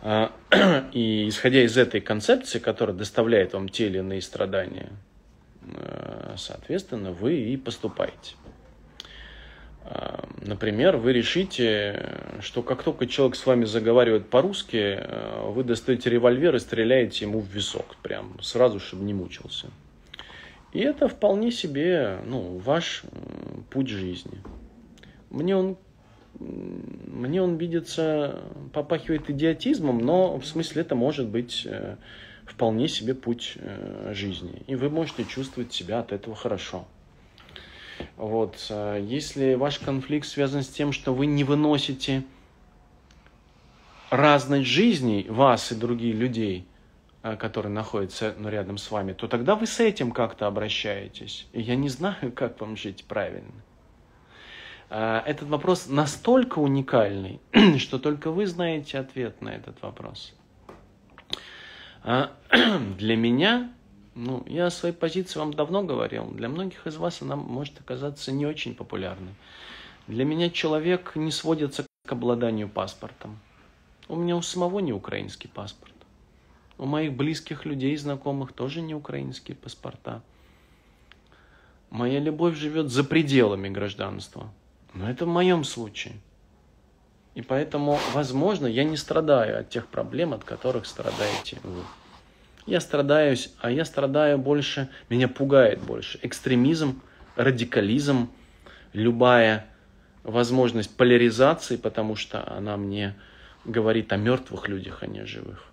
[0.00, 0.32] А,
[0.92, 4.90] и исходя из этой концепции, которая доставляет вам те или иные страдания,
[5.62, 8.34] э, соответственно, вы и поступаете.
[9.90, 16.10] А, например, вы решите, что как только человек с вами заговаривает по-русски, э, вы достаете
[16.10, 19.68] револьвер и стреляете ему в висок, прям сразу, чтобы не мучился.
[20.74, 23.02] И это вполне себе ну, ваш
[23.70, 24.38] путь жизни.
[25.30, 25.78] Мне он
[26.38, 31.96] мне он видится, попахивает идиотизмом, но в смысле это может быть э,
[32.44, 34.62] вполне себе путь э, жизни.
[34.68, 36.86] И вы можете чувствовать себя от этого хорошо.
[38.16, 38.66] Вот.
[38.70, 42.24] Э, если ваш конфликт связан с тем, что вы не выносите
[44.10, 46.66] разность жизней вас и других людей,
[47.38, 51.46] которые находятся ну, рядом с вами, то тогда вы с этим как-то обращаетесь.
[51.52, 53.52] И я не знаю, как вам жить правильно.
[54.90, 57.40] А, этот вопрос настолько уникальный,
[57.78, 60.34] что только вы знаете ответ на этот вопрос.
[62.04, 63.70] Для меня,
[64.18, 68.32] ну, я о своей позиции вам давно говорил, для многих из вас она может оказаться
[68.32, 69.32] не очень популярной.
[70.08, 73.38] Для меня человек не сводится к обладанию паспортом.
[74.08, 75.94] У меня у самого не украинский паспорт.
[76.78, 80.20] У моих близких людей, знакомых тоже не украинские паспорта.
[81.90, 84.52] Моя любовь живет за пределами гражданства.
[84.94, 86.14] Но это в моем случае.
[87.36, 91.82] И поэтому, возможно, я не страдаю от тех проблем, от которых страдаете вы.
[92.68, 97.00] Я страдаю, а я страдаю больше, меня пугает больше экстремизм,
[97.34, 98.28] радикализм,
[98.92, 99.64] любая
[100.22, 103.14] возможность поляризации, потому что она мне
[103.64, 105.64] говорит о мертвых людях, а не о живых.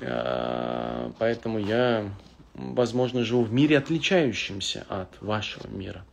[0.00, 2.08] А, поэтому я,
[2.54, 6.06] возможно, живу в мире, отличающемся от вашего мира.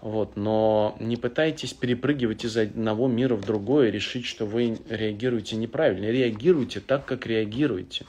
[0.00, 5.56] Вот, но не пытайтесь перепрыгивать из одного мира в другой и решить, что вы реагируете
[5.56, 6.06] неправильно.
[6.06, 8.06] Реагируйте так, как реагируете.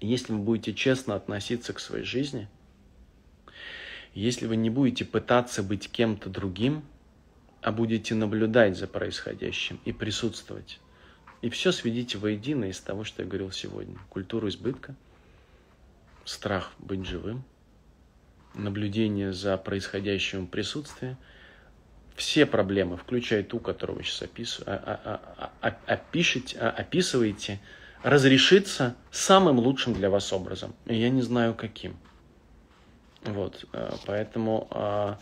[0.00, 2.48] Если вы будете честно относиться к своей жизни,
[4.14, 6.82] если вы не будете пытаться быть кем-то другим,
[7.62, 10.80] а будете наблюдать за происходящим и присутствовать,
[11.42, 13.98] и все сведите воедино из того, что я говорил сегодня.
[14.08, 14.94] Культуру избытка,
[16.24, 17.44] страх быть живым–
[18.54, 21.16] наблюдение за происходящим присутствием,
[22.16, 24.60] все проблемы, включая ту, которую вы сейчас опис...
[24.66, 27.60] а, а, а, опишете, описываете,
[28.02, 30.74] разрешится самым лучшим для вас образом.
[30.86, 31.96] И я не знаю каким.
[33.24, 33.66] Вот,
[34.06, 35.18] поэтому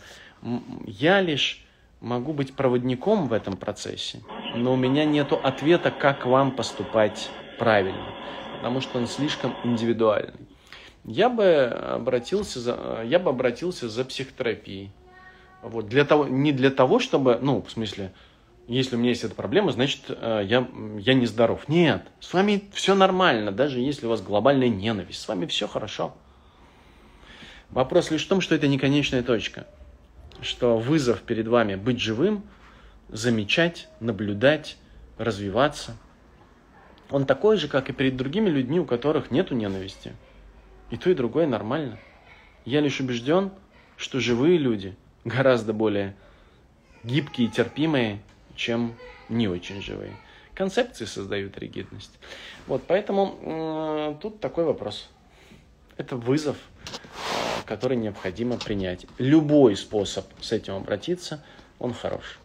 [0.85, 1.65] я лишь
[1.99, 4.21] могу быть проводником в этом процессе,
[4.55, 8.13] но у меня нет ответа, как вам поступать правильно,
[8.55, 10.47] потому что он слишком индивидуальный
[11.05, 14.91] я бы обратился за, я бы обратился за психотерапией.
[15.61, 18.13] Вот, для того, не для того, чтобы, ну, в смысле,
[18.69, 21.67] если у меня есть эта проблема, значит, э, я, я не здоров.
[21.67, 26.15] Нет, с вами все нормально, даже если у вас глобальная ненависть, с вами все хорошо.
[27.71, 29.65] Вопрос лишь в том, что это не конечная точка.
[30.41, 32.43] Что вызов перед вами быть живым,
[33.09, 34.77] замечать, наблюдать,
[35.17, 35.97] развиваться.
[37.09, 40.13] Он такой же, как и перед другими людьми, у которых нет ненависти.
[40.91, 41.97] И то, и другое нормально.
[42.65, 43.49] Я лишь убежден,
[43.97, 46.15] что живые люди гораздо более
[47.03, 48.21] гибкие и терпимые,
[48.59, 48.95] чем
[49.29, 50.15] не очень живые.
[50.53, 52.11] Концепции создают ригидность.
[52.67, 55.09] Вот, поэтому э, тут такой вопрос.
[55.97, 59.05] Это вызов, э, который необходимо принять.
[59.17, 61.43] Любой способ с этим обратиться,
[61.79, 62.39] он хорош.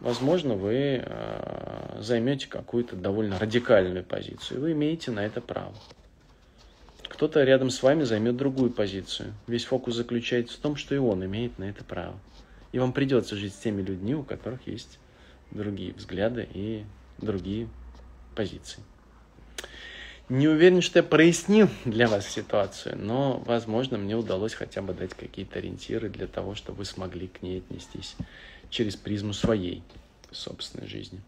[0.00, 4.60] Возможно, вы э, займете какую-то довольно радикальную позицию.
[4.60, 5.72] Вы имеете на это право
[7.14, 9.34] кто-то рядом с вами займет другую позицию.
[9.46, 12.18] Весь фокус заключается в том, что и он имеет на это право.
[12.72, 14.98] И вам придется жить с теми людьми, у которых есть
[15.50, 16.84] другие взгляды и
[17.18, 17.68] другие
[18.34, 18.82] позиции.
[20.30, 25.12] Не уверен, что я прояснил для вас ситуацию, но, возможно, мне удалось хотя бы дать
[25.12, 28.16] какие-то ориентиры для того, чтобы вы смогли к ней отнестись
[28.70, 29.82] через призму своей
[30.30, 31.20] собственной жизни.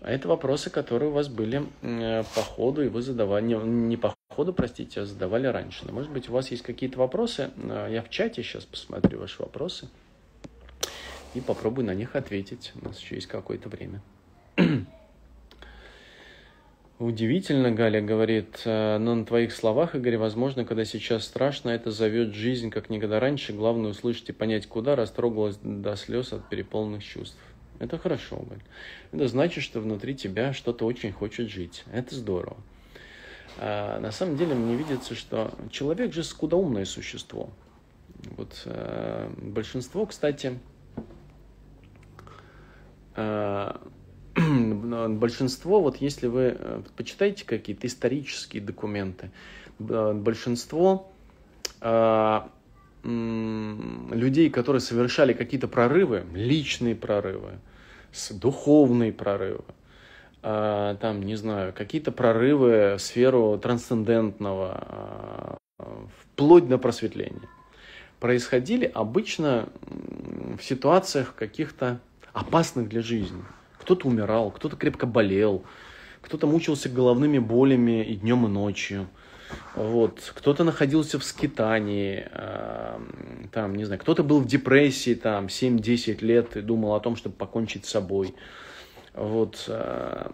[0.00, 3.96] А это вопросы, которые у вас были э, по ходу, и вы задавали, не, не
[3.96, 5.84] по ходу, простите, а задавали раньше.
[5.86, 7.50] Но, может быть, у вас есть какие-то вопросы.
[7.56, 9.88] Э, я в чате сейчас посмотрю ваши вопросы
[11.34, 12.72] и попробую на них ответить.
[12.80, 14.00] У нас еще есть какое-то время.
[17.00, 22.34] Удивительно, Галя говорит, «Э, но на твоих словах, Игорь, возможно, когда сейчас страшно, это зовет
[22.34, 23.52] жизнь, как никогда раньше.
[23.52, 27.36] Главное услышать и понять, куда растрогалась до слез от переполненных чувств.
[27.80, 28.62] Это хорошо, Галь.
[29.10, 31.84] Это значит, что внутри тебя что-то очень хочет жить.
[31.92, 32.56] Это здорово.
[33.58, 37.50] А на самом деле мне видится, что человек же скудоумное существо.
[38.36, 40.58] Вот э, большинство, кстати,
[45.08, 49.30] большинство, вот если вы э, почитаете какие-то исторические документы,
[49.78, 51.12] большинство
[51.80, 52.40] э,
[53.04, 57.58] людей, которые совершали какие-то прорывы, личные прорывы,
[58.30, 59.64] духовные прорывы,
[60.42, 65.58] э, там, не знаю, какие-то прорывы в сферу трансцендентного,
[66.20, 67.48] вплоть до просветления,
[68.18, 69.68] происходили обычно
[70.58, 72.00] в ситуациях каких-то
[72.34, 73.42] опасных для жизни–
[73.84, 75.62] кто-то умирал, кто-то крепко болел,
[76.22, 79.06] кто-то мучился головными болями и днем, и ночью.
[79.74, 80.32] Вот.
[80.34, 82.98] Кто-то находился в скитании, э,
[83.52, 87.36] там, не знаю, кто-то был в депрессии там 7-10 лет и думал о том, чтобы
[87.36, 88.34] покончить с собой.
[89.12, 89.66] Вот.
[89.68, 90.30] Э,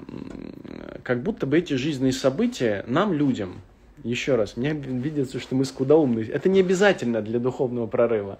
[1.03, 3.61] как будто бы эти жизненные события нам, людям,
[4.05, 6.21] еще раз, мне видится, что мы скудоумны.
[6.21, 8.39] Это не обязательно для духовного прорыва.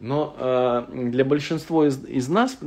[0.00, 2.58] Но э, для большинства из, из нас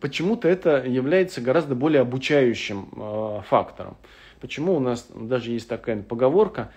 [0.00, 3.96] почему-то это является гораздо более обучающим э, фактором.
[4.40, 6.70] Почему у нас даже есть такая поговорка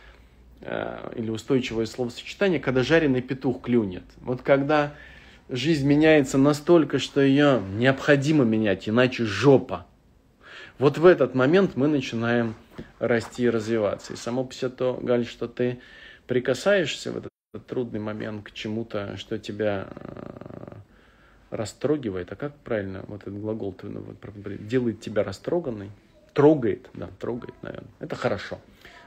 [0.62, 4.04] э, или устойчивое словосочетание, когда жареный петух клюнет.
[4.22, 4.94] Вот когда
[5.50, 9.86] жизнь меняется настолько, что ее необходимо менять, иначе жопа.
[10.80, 12.56] Вот в этот момент мы начинаем
[13.00, 14.14] расти и развиваться.
[14.14, 15.80] И само по себе то, Галь, что ты
[16.28, 20.74] прикасаешься в этот трудный момент к чему-то, что тебя э,
[21.50, 24.04] растрогивает, а как правильно вот этот глагол ну,
[24.60, 25.92] делает тебя растроганной,
[26.34, 28.60] трогает, да, трогает, наверное, это хорошо.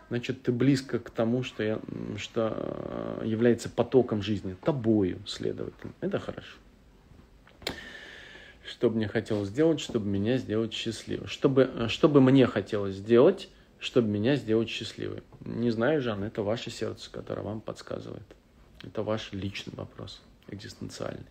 [0.09, 1.79] Значит, ты близко к тому, что, я,
[2.17, 5.93] что э, является потоком жизни, тобою, следовательно.
[6.01, 6.57] Это хорошо.
[8.67, 11.27] Что бы мне хотелось сделать, чтобы меня сделать счастливым?
[11.27, 15.23] Чтобы, э, что бы мне хотелось сделать, чтобы меня сделать счастливым?
[15.41, 18.38] Не знаю, Жан, это ваше сердце, которое вам подсказывает.
[18.89, 21.27] Это ваш личный вопрос, экзистенциальный.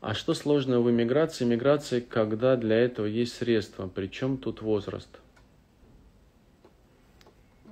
[0.00, 1.44] А что сложного в иммиграции?
[1.44, 3.90] Иммиграция, когда для этого есть средства.
[3.92, 5.08] Причем тут возраст?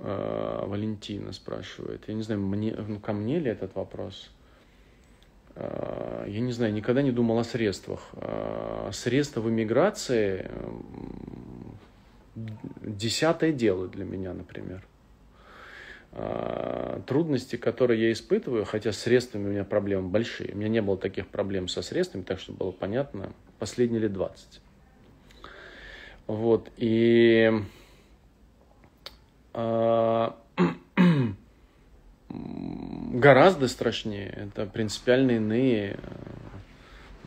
[0.01, 2.03] А, Валентина спрашивает.
[2.07, 4.29] Я не знаю, мне, ну, ко мне ли этот вопрос?
[5.55, 8.09] А, я не знаю, никогда не думал о средствах.
[8.13, 10.51] А, средства в иммиграции
[12.35, 14.85] десятое дело для меня, например.
[16.11, 20.53] А, трудности, которые я испытываю, хотя с средствами у меня проблемы большие.
[20.53, 24.59] У меня не было таких проблем со средствами, так что было понятно, последние лет 20.
[26.25, 27.51] Вот, и
[29.53, 30.35] а,
[32.29, 35.99] гораздо страшнее, это принципиально иные,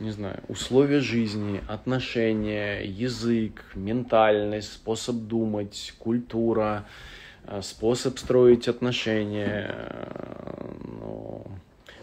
[0.00, 6.88] не знаю, условия жизни, отношения, язык, ментальность, способ думать, культура, Э,
[7.62, 9.74] способ строить отношения.
[9.74, 11.46] Э, ну,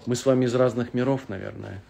[0.05, 1.81] мы с вами из разных миров, наверное.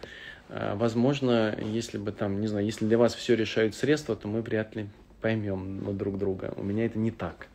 [0.50, 4.42] Э, возможно, если бы там, не знаю, если для вас все решают средства, то мы
[4.42, 4.88] вряд ли
[5.22, 6.54] поймем друг друга.
[6.56, 7.48] У меня это не так.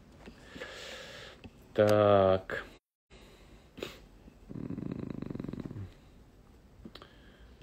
[1.74, 2.64] Так.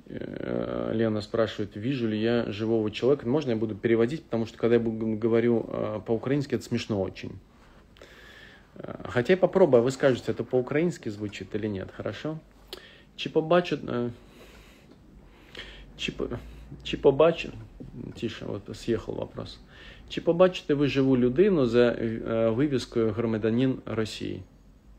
[0.07, 3.27] Лена спрашивает, вижу ли я живого человека.
[3.27, 5.63] Можно я буду переводить, потому что когда я говорю
[6.05, 7.39] по-украински, это смешно очень.
[9.04, 12.38] Хотя я попробую, а вы скажете, это по-украински звучит или нет, хорошо?
[13.16, 13.78] Чи побачу...
[15.96, 16.12] Чи,
[16.82, 17.52] чи побачу...
[18.20, 19.58] Тише, от з'їхав вопрос.
[20.08, 21.92] Чи побачите ви живу людину за
[22.56, 24.42] вивіскою громадянин Росії?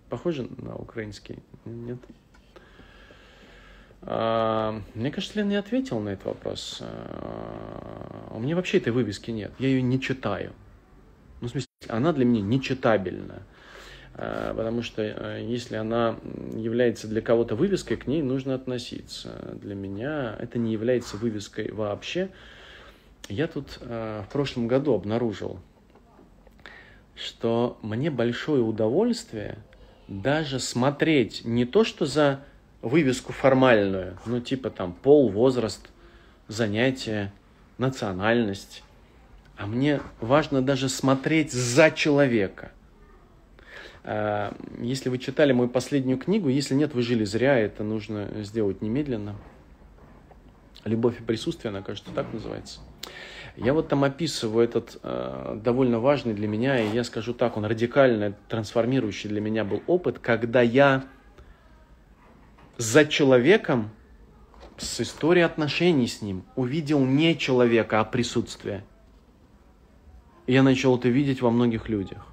[0.10, 1.38] Похоже на украинский?
[1.66, 1.98] Нет?
[4.02, 6.82] А, мне кажется, Лена не ответила на этот вопрос.
[6.82, 9.52] А, у меня вообще этой вывески нет.
[9.60, 10.52] Я ее не читаю.
[11.42, 13.42] Ну, в смысле, она для меня нечитабельная.
[14.15, 16.17] Э, потому что э, если она
[16.55, 19.57] является для кого-то вывеской, к ней нужно относиться.
[19.61, 22.29] Для меня это не является вывеской вообще.
[23.29, 25.59] Я тут э, в прошлом году обнаружил,
[27.15, 29.59] что мне большое удовольствие
[30.09, 32.41] даже смотреть не то, что за
[32.83, 35.89] вывеску формальную, ну типа там пол, возраст,
[36.49, 37.33] занятие,
[37.79, 38.83] национальность,
[39.57, 42.73] а мне важно даже смотреть за человека–
[44.05, 49.37] если вы читали мою последнюю книгу, если нет, вы жили зря, это нужно сделать немедленно.
[50.85, 52.81] Любовь и присутствие, она, кажется, так называется.
[53.57, 57.65] Я вот там описываю этот э, довольно важный для меня, и я скажу так, он
[57.67, 61.05] радикально трансформирующий для меня был опыт, когда я
[62.79, 63.91] за человеком
[64.79, 68.85] с историей отношений с ним увидел не человека, а присутствие.
[70.47, 72.32] И я начал это видеть во многих людях.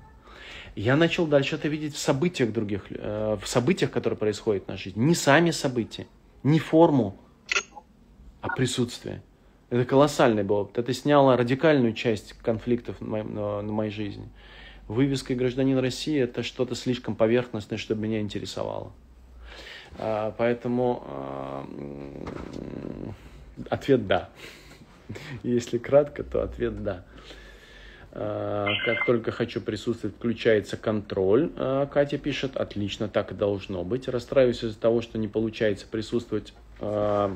[0.80, 4.84] Я начал дальше это видеть в событиях других, э, в событиях, которые происходят в нашей
[4.92, 5.02] жизни.
[5.02, 6.08] Не сами события,
[6.42, 7.18] не форму,
[8.40, 9.22] а присутствие.
[9.70, 10.78] Это колоссальный был опыт.
[10.78, 14.30] Это сняло радикальную часть конфликтов на моей, на, на моей жизни.
[14.88, 18.94] Вывеска «Гражданин России»— это что-то слишком поверхностное, чтобы меня интересовало.
[19.98, 21.68] А, поэтому а,
[23.70, 24.30] ответ «да».
[25.44, 27.04] Если кратко, то ответ «да».
[28.12, 31.52] А, как только хочу присутствовать, включается контроль.
[31.56, 34.08] А, Катя пишет, отлично, так и должно быть.
[34.08, 36.54] Расстраиваюсь из-за того, что не получается присутствовать.
[36.80, 37.36] А,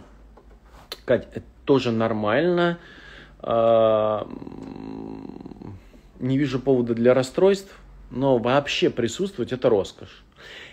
[1.05, 2.79] Катя, это тоже нормально.
[6.19, 7.75] Не вижу повода для расстройств,
[8.09, 10.23] но вообще присутствовать это роскошь.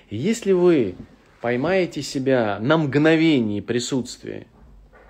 [0.08, 0.94] Если вы
[1.40, 4.46] поймаете себя на мгновении присутствия,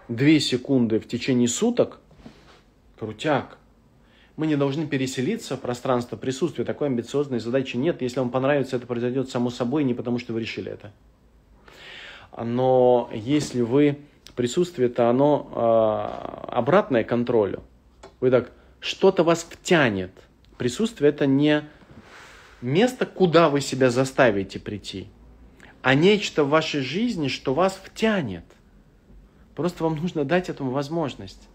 [0.08, 1.98] две секунды в течение суток,
[2.98, 3.58] крутяк.
[4.40, 6.64] Мы не должны переселиться в пространство присутствия.
[6.64, 8.00] Такой амбициозной задачи нет.
[8.00, 10.92] Если вам понравится, это произойдет само собой, не потому что вы решили это.
[12.42, 13.98] Но если вы
[14.36, 17.62] присутствие, то оно э, обратное контролю.
[18.20, 20.12] Вы так, что-то вас втянет.
[20.56, 21.68] Присутствие это не
[22.62, 25.08] место, куда вы себя заставите прийти,
[25.82, 28.46] а нечто в вашей жизни, что вас втянет.
[29.54, 31.46] Просто вам нужно дать этому возможность.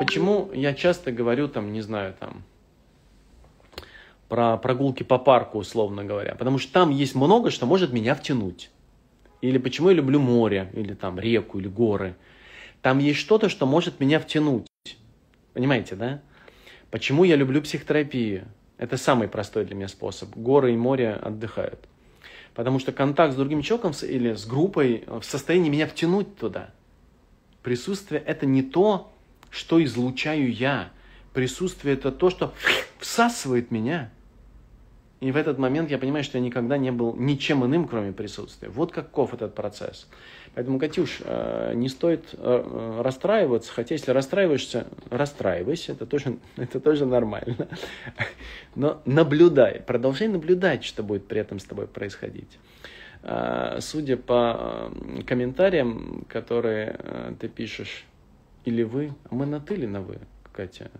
[0.00, 2.42] Почему я часто говорю, там, не знаю, там,
[4.30, 6.34] про прогулки по парку, условно говоря?
[6.36, 8.70] Потому что там есть много, что может меня втянуть.
[9.42, 12.16] Или почему я люблю море, или там реку, или горы.
[12.80, 14.66] Там есть что-то, что может меня втянуть.
[15.52, 16.22] Понимаете, да?
[16.90, 18.48] Почему я люблю психотерапию?
[18.78, 20.34] Это самый простой для меня способ.
[20.34, 21.78] Горы и море отдыхают.
[22.54, 26.70] Потому что контакт с другим человеком или с группой в состоянии меня втянуть туда.
[27.62, 29.12] Присутствие– это не то,
[29.50, 30.90] что излучаю я.
[31.34, 32.54] Присутствие– это то, что
[32.98, 34.10] всасывает меня–
[35.20, 38.70] и в этот момент я понимаю, что я никогда не был ничем иным, кроме присутствия.
[38.70, 40.08] Вот каков этот процесс.
[40.54, 47.04] Поэтому, Катюш, э, не стоит э, расстраиваться, хотя если расстраиваешься, расстраивайся, это тоже, это тоже
[47.04, 47.68] нормально.
[48.74, 52.58] Но наблюдай, продолжай наблюдать, что будет при этом с тобой происходить.
[53.22, 54.90] Э, судя по
[55.26, 58.06] комментариям, которые ты пишешь,
[58.64, 60.18] или вы, мы на ты или на вы,
[60.52, 60.90] Катя?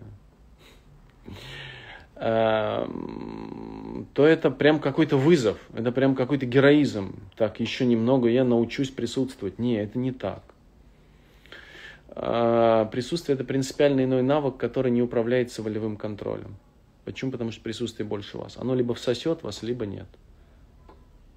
[2.15, 7.15] Эм, то это прям какой-то вызов, это прям какой-то героизм.
[7.35, 9.57] Так, еще немного я научусь присутствовать.
[9.57, 10.43] Не, это не так.
[12.09, 16.57] Э, присутствие– это принципиально иной навык, который не управляется волевым контролем.
[17.05, 17.31] Почему?
[17.31, 18.57] Потому что присутствие больше вас.
[18.57, 20.07] Оно либо всосет вас, либо нет.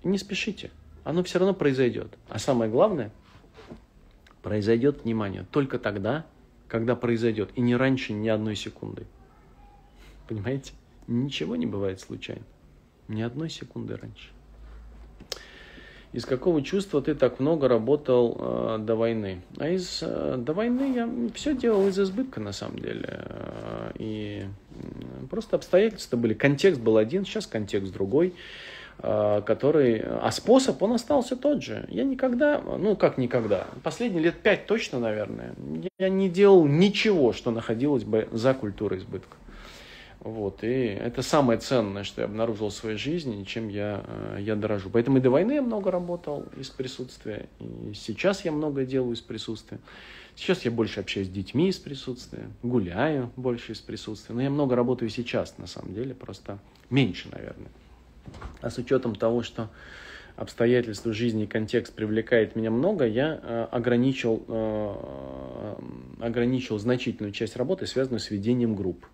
[0.02, 0.70] И не спешите.
[1.04, 2.08] Оно все равно произойдет.
[2.28, 3.10] А самое главное,
[4.44, 6.26] произойдет внимание только тогда,
[6.68, 7.50] когда произойдет.
[7.56, 9.06] И не раньше ни одной секунды.
[10.28, 10.74] Понимаете?
[11.06, 12.44] Ничего не бывает случайно.
[13.08, 14.28] Ни одной секунды раньше.
[16.12, 19.40] Из какого чувства ты так много работал э, до войны?
[19.56, 23.06] А из э, до войны я все делал из избытка на самом деле.
[23.08, 24.44] Э, и
[25.30, 26.34] просто обстоятельства были.
[26.34, 28.34] Контекст был один, сейчас контекст другой,
[29.00, 30.02] который...
[30.02, 31.86] А способ, он остался тот же.
[31.88, 35.54] Я никогда, ну как никогда, последние лет пять точно, наверное,
[35.98, 39.36] я не делал ничего, что находилось бы за культурой избытка.
[40.24, 44.56] Вот, и это самое ценное, что я обнаружил в своей жизни, чем я, э, я
[44.56, 44.88] дорожу.
[44.88, 49.20] Поэтому и до войны я много работал из присутствия, и сейчас я много делаю из
[49.20, 49.80] присутствия.
[50.34, 54.34] Сейчас я больше общаюсь с детьми из присутствия, гуляю больше из присутствия.
[54.34, 57.68] Но я много работаю сейчас, на самом деле, просто меньше, наверное.
[58.60, 59.70] А с учетом того, что
[60.36, 65.74] обстоятельства жизни и контекст привлекает меня много, я э, ограничил, э,
[66.20, 69.06] ограничил значительную часть работы, связанную с ведением групп.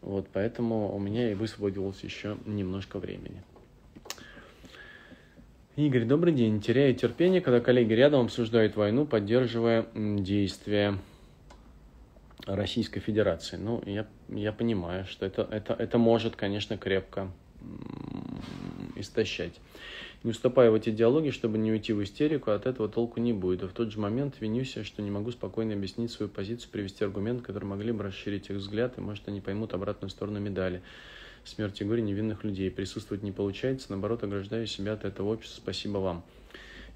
[0.00, 3.42] Вот, поэтому у меня и высвободилось еще немножко времени.
[5.76, 6.60] Игорь, добрый день.
[6.60, 10.98] Теряю терпение, когда коллеги рядом обсуждают войну, поддерживая действия
[12.46, 13.56] Российской Федерации.
[13.56, 17.30] Ну, я, я понимаю, что это, это, это может, конечно, крепко
[18.96, 19.60] истощать.
[20.22, 23.64] Не уступая в эти диалоги, чтобы не уйти в истерику, от этого толку не будет.
[23.64, 27.42] И в тот же момент винюсь, что не могу спокойно объяснить свою позицию, привести аргумент,
[27.42, 30.80] который могли бы расширить их взгляд, и может они поймут обратную сторону медали.
[31.44, 32.70] Смерть и горе невинных людей.
[32.70, 35.60] Присутствовать не получается, наоборот, ограждаю себя от этого общества.
[35.60, 36.22] Спасибо вам.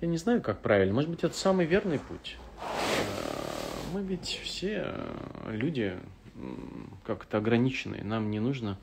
[0.01, 0.95] Я не знаю, как правильно.
[0.95, 2.37] Может быть, это самый верный путь.
[3.93, 4.95] мы ведь все
[5.49, 5.95] люди
[7.05, 8.05] как-то ограниченные.
[8.05, 8.79] Нам не нужно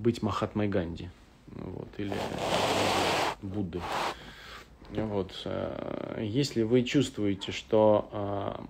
[0.00, 1.10] быть Махатмой Ганди
[1.46, 2.14] вот, или
[3.42, 3.80] Будды.
[4.90, 5.46] Вот.
[6.18, 8.66] Если вы чувствуете, что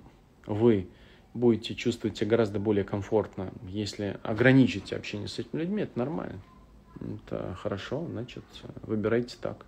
[0.47, 0.89] вы
[1.33, 6.41] будете чувствовать себя гораздо более комфортно, если ограничите общение с этими людьми, это нормально.
[7.01, 8.45] Это хорошо, значит,
[8.83, 9.64] выбирайте так.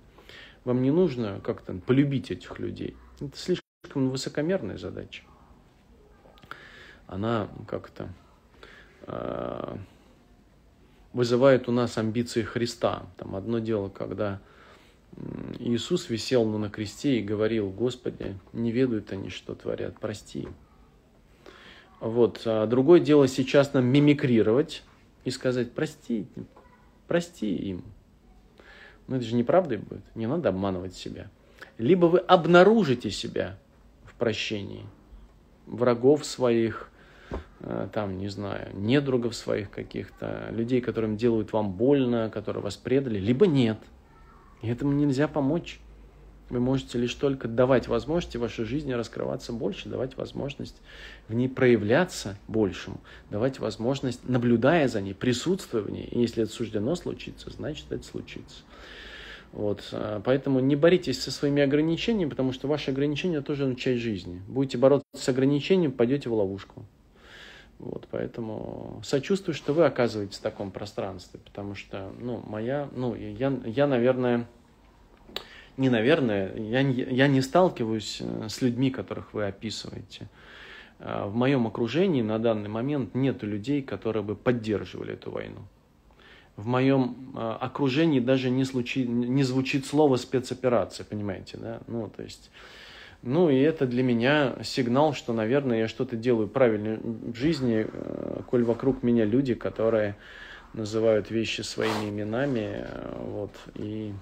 [0.65, 2.97] Вам не нужно как-то полюбить этих людей.
[3.21, 5.23] Это слишком высокомерная задача.
[7.07, 8.09] Она как-то
[9.03, 9.77] э,
[11.13, 13.07] вызывает у нас амбиции Христа.
[13.17, 14.41] Там одно дело, когда
[15.59, 20.49] Иисус висел на кресте и говорил, Господи, не ведают они, что творят, прости.
[22.01, 22.43] Вот.
[22.47, 24.83] А другое дело сейчас нам мимикрировать
[25.25, 26.27] и сказать, прости,
[27.07, 27.85] прости им.
[29.07, 30.03] Но это же неправдой будет.
[30.15, 31.31] Не надо обманывать себя.
[31.79, 33.59] Либо вы обнаружите себя
[34.05, 34.87] в прощении
[35.67, 36.91] врагов своих,
[37.93, 43.47] там, не знаю, недругов своих каких-то, людей, которым делают вам больно, которые вас предали, либо
[43.47, 43.79] нет.
[44.63, 45.81] И этому нельзя помочь.
[46.51, 50.77] Вы можете лишь только давать возможности вашей жизни раскрываться больше, давать возможность
[51.29, 53.01] в ней проявляться большему,
[53.31, 56.05] давать возможность, наблюдая за ней, присутствуя в ней.
[56.05, 58.65] И если это суждено случиться, значит это случится.
[59.53, 59.89] Вот.
[59.93, 64.43] А, поэтому не боритесь со своими ограничениями, потому что ваши ограничения тоже часть жизни.
[64.47, 66.85] Будете бороться с ограничением, пойдете в ловушку.
[67.83, 73.53] Вот, поэтому сочувствую, что вы оказываетесь в таком пространстве, потому что, ну, моя, ну, я,
[73.64, 74.47] я наверное,
[75.76, 80.28] не наверное, я, я не сталкиваюсь э, с людьми, которых вы описываете.
[81.01, 85.62] А, в моем окружении на данный момент нет людей, которые бы поддерживали эту войну.
[86.55, 91.80] В моем э, окружении даже не, случи, не звучит слово спецоперация, понимаете, да?
[91.89, 92.53] Ну, то есть,
[93.23, 98.41] ну, и это для меня сигнал, что, наверное, я что-то делаю правильно в жизни, э,
[98.49, 100.16] коль вокруг меня люди, которые
[100.73, 102.87] называют вещи своими именами,
[103.18, 104.12] вот, и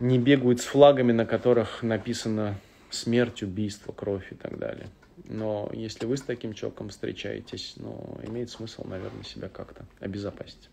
[0.00, 2.56] не бегают с флагами, на которых написано
[2.90, 4.88] смерть, убийство, кровь и так далее.
[5.24, 10.68] Но если вы с таким человеком встречаетесь, ну, имеет смысл, наверное, себя как-то обезопасить.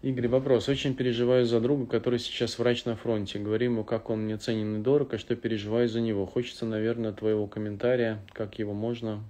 [0.00, 0.68] Игорь, вопрос.
[0.68, 3.40] Очень переживаю за друга, который сейчас врач на фронте.
[3.40, 6.24] Говори ему, как он мне ценен и дорог, а что переживаю за него.
[6.24, 9.24] Хочется, наверное, твоего комментария, как его можно,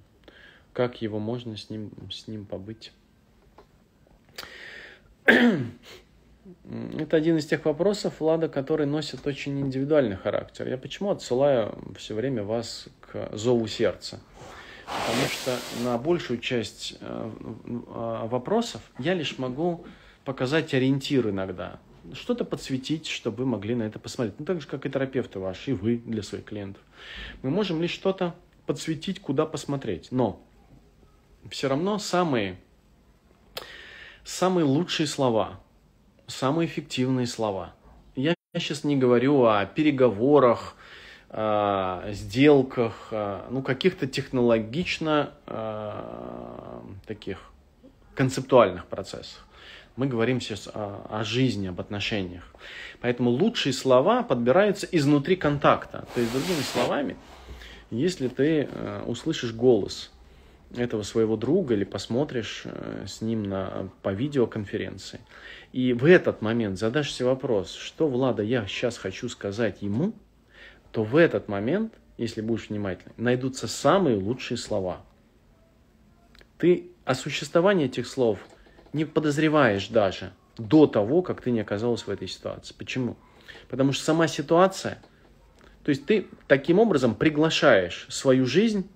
[0.74, 2.92] как его можно с ним, с ним побыть.
[5.24, 10.68] Это один из тех вопросов, Влада, который носит очень индивидуальный характер.
[10.68, 14.20] Я почему отсылаю все время вас к зову сердца?
[14.84, 17.30] Потому что на большую часть э,
[17.64, 19.86] э, вопросов я лишь могу
[20.28, 21.78] показать ориентир иногда.
[22.12, 24.38] Что-то подсветить, чтобы вы могли на это посмотреть.
[24.38, 26.82] Ну, так же, как и терапевты ваши, и вы для своих клиентов.
[27.40, 28.34] Мы можем лишь что-то
[28.66, 30.08] подсветить, куда посмотреть.
[30.10, 30.44] Но
[31.48, 32.60] все равно самые,
[34.22, 35.60] самые лучшие слова–
[36.26, 37.72] самые эффективные слова.
[38.14, 40.76] Я сейчас не говорю о переговорах,
[41.30, 43.08] о сделках,
[43.48, 45.32] ну, каких-то технологично
[47.06, 47.50] таких
[48.14, 49.47] концептуальных процессах.
[49.98, 52.44] Мы говорим сейчас о, о жизни, об отношениях.
[53.00, 56.06] Поэтому лучшие слова подбираются изнутри контакта.
[56.14, 57.16] То есть, другими словами,
[57.90, 60.12] если ты э, услышишь голос
[60.76, 65.18] этого своего друга или посмотришь э, с ним на, по видеоконференции,
[65.72, 70.12] и в этот момент задашь себе вопрос, что, Влада, я сейчас хочу сказать ему,
[70.92, 75.00] то в этот момент, если будешь внимательный, найдутся самые лучшие слова.
[76.56, 78.38] Ты о существовании этих слов
[78.92, 82.74] не подозреваешь даже до того, как ты не оказалась в этой ситуации.
[82.76, 83.16] Почему?
[83.68, 85.02] Потому что сама ситуация,
[85.84, 88.88] то есть ты таким образом приглашаешь свою жизнь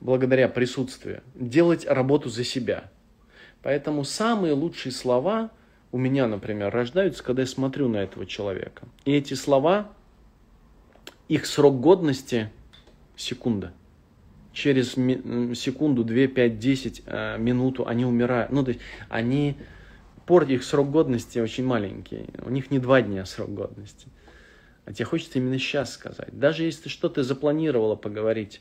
[0.00, 2.90] благодаря присутствию делать работу за себя–
[3.64, 5.50] Поэтому самые лучшие слова
[5.90, 8.86] у меня, например, рождаются, когда я смотрю на этого человека.
[9.06, 9.90] И эти слова,
[11.28, 12.50] их срок годности
[13.16, 13.72] секунда.
[14.54, 14.92] Через
[15.58, 17.02] секунду, 2, 5, 10
[17.38, 18.52] минуту они умирают.
[18.52, 19.56] Ну, то есть они,
[20.26, 22.26] пор их срок годности очень маленький.
[22.44, 24.06] У них не два дня срок годности.
[24.86, 26.28] А тебе хочется именно сейчас сказать.
[26.32, 28.60] Даже если что-то запланировала поговорить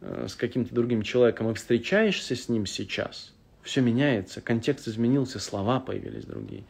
[0.00, 3.34] э, с каким-то другим человеком и встречаешься с ним сейчас–
[3.68, 6.64] все меняется, контекст изменился, слова появились другие.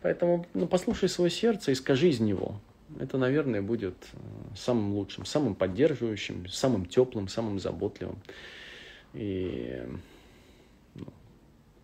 [0.00, 2.58] Поэтому ну, послушай свое сердце и скажи из него.
[2.98, 4.18] Это, наверное, будет э,
[4.56, 8.18] самым лучшим, самым поддерживающим, самым теплым, самым заботливым.
[9.14, 9.82] И
[10.94, 11.06] ну,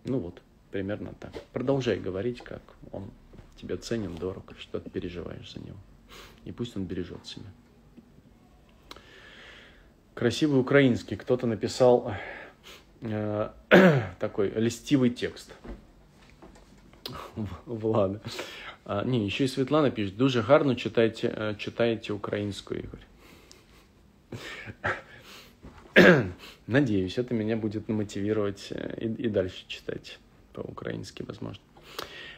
[0.04, 1.32] ну вот, примерно так.
[1.52, 3.10] Продолжай говорить, как он
[3.60, 5.78] тебе ценен, дорог, что ты переживаешь за него.
[6.44, 7.46] И пусть он бережет себя.
[10.14, 11.16] Красивый украинский.
[11.16, 12.12] Кто-то написал
[13.00, 13.50] э,
[14.18, 15.52] такой листивый текст.
[17.66, 18.20] Влада.
[18.88, 20.16] А, не, еще и Светлана пишет.
[20.16, 23.00] Дуже гарно читаете, э, читаете украинскую, Игорь.
[26.68, 30.20] Надеюсь, это меня будет мотивировать э, и, и дальше читать
[30.52, 31.64] по-украински, возможно.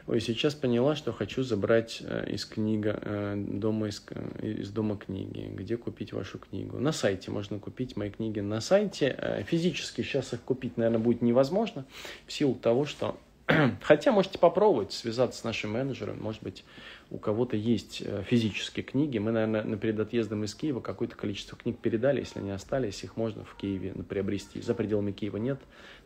[0.07, 4.03] Ой, сейчас поняла, что хочу забрать э, из книга э, дома из,
[4.41, 5.51] из дома книги.
[5.55, 6.79] Где купить вашу книгу?
[6.79, 9.45] На сайте можно купить мои книги на сайте.
[9.47, 11.85] Физически сейчас их купить, наверное, будет невозможно
[12.27, 13.19] в силу того, что
[13.83, 16.21] Хотя можете попробовать связаться с нашим менеджером.
[16.21, 16.65] Может быть,
[17.11, 19.19] у кого-то есть э, физические книги.
[19.19, 22.21] Мы, наверное, перед отъездом из Киева какое-то количество книг передали.
[22.21, 24.61] Если они остались, их можно в Киеве приобрести.
[24.61, 25.59] За пределами Киева нет.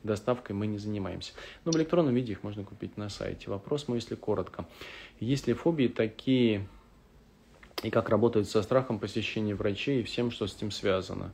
[0.04, 1.32] Доставкой мы не занимаемся.
[1.64, 3.50] Но в электронном виде их можно купить на сайте.
[3.50, 4.66] Вопрос мой, если коротко.
[5.18, 6.68] Есть ли фобии такие,
[7.82, 11.32] и как работают со страхом посещения врачей и всем, что с этим связано?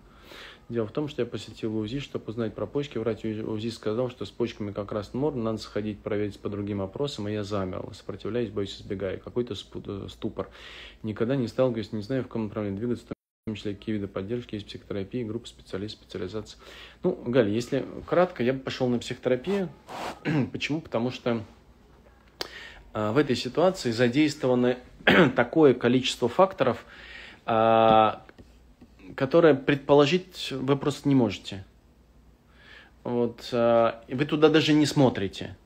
[0.69, 2.99] Дело в том, что я посетил УЗИ, чтобы узнать про почки.
[2.99, 7.27] Врач УЗИ сказал, что с почками как раз норм, надо сходить проверить по другим опросам,
[7.27, 9.19] и я замер, сопротивляюсь, боюсь, избегаю.
[9.19, 10.51] Какой-то э, ступор.
[11.03, 13.09] Никогда не сталкиваюсь, не знаю, в каком направлении двигаться, в
[13.47, 16.61] том числе какие виды поддержки, есть психотерапия, группа специалистов, специализация.
[17.03, 19.71] Ну, Галя, если кратко, я бы пошел на психотерапию.
[20.53, 20.83] Почему?
[20.83, 21.45] Потому что
[22.93, 24.77] а, в этой ситуации задействовано
[25.35, 26.85] такое количество факторов,
[27.47, 28.23] а,
[29.19, 31.65] которое предположить вы просто не можете.
[33.03, 35.57] Вот, а, вы туда даже не смотрите.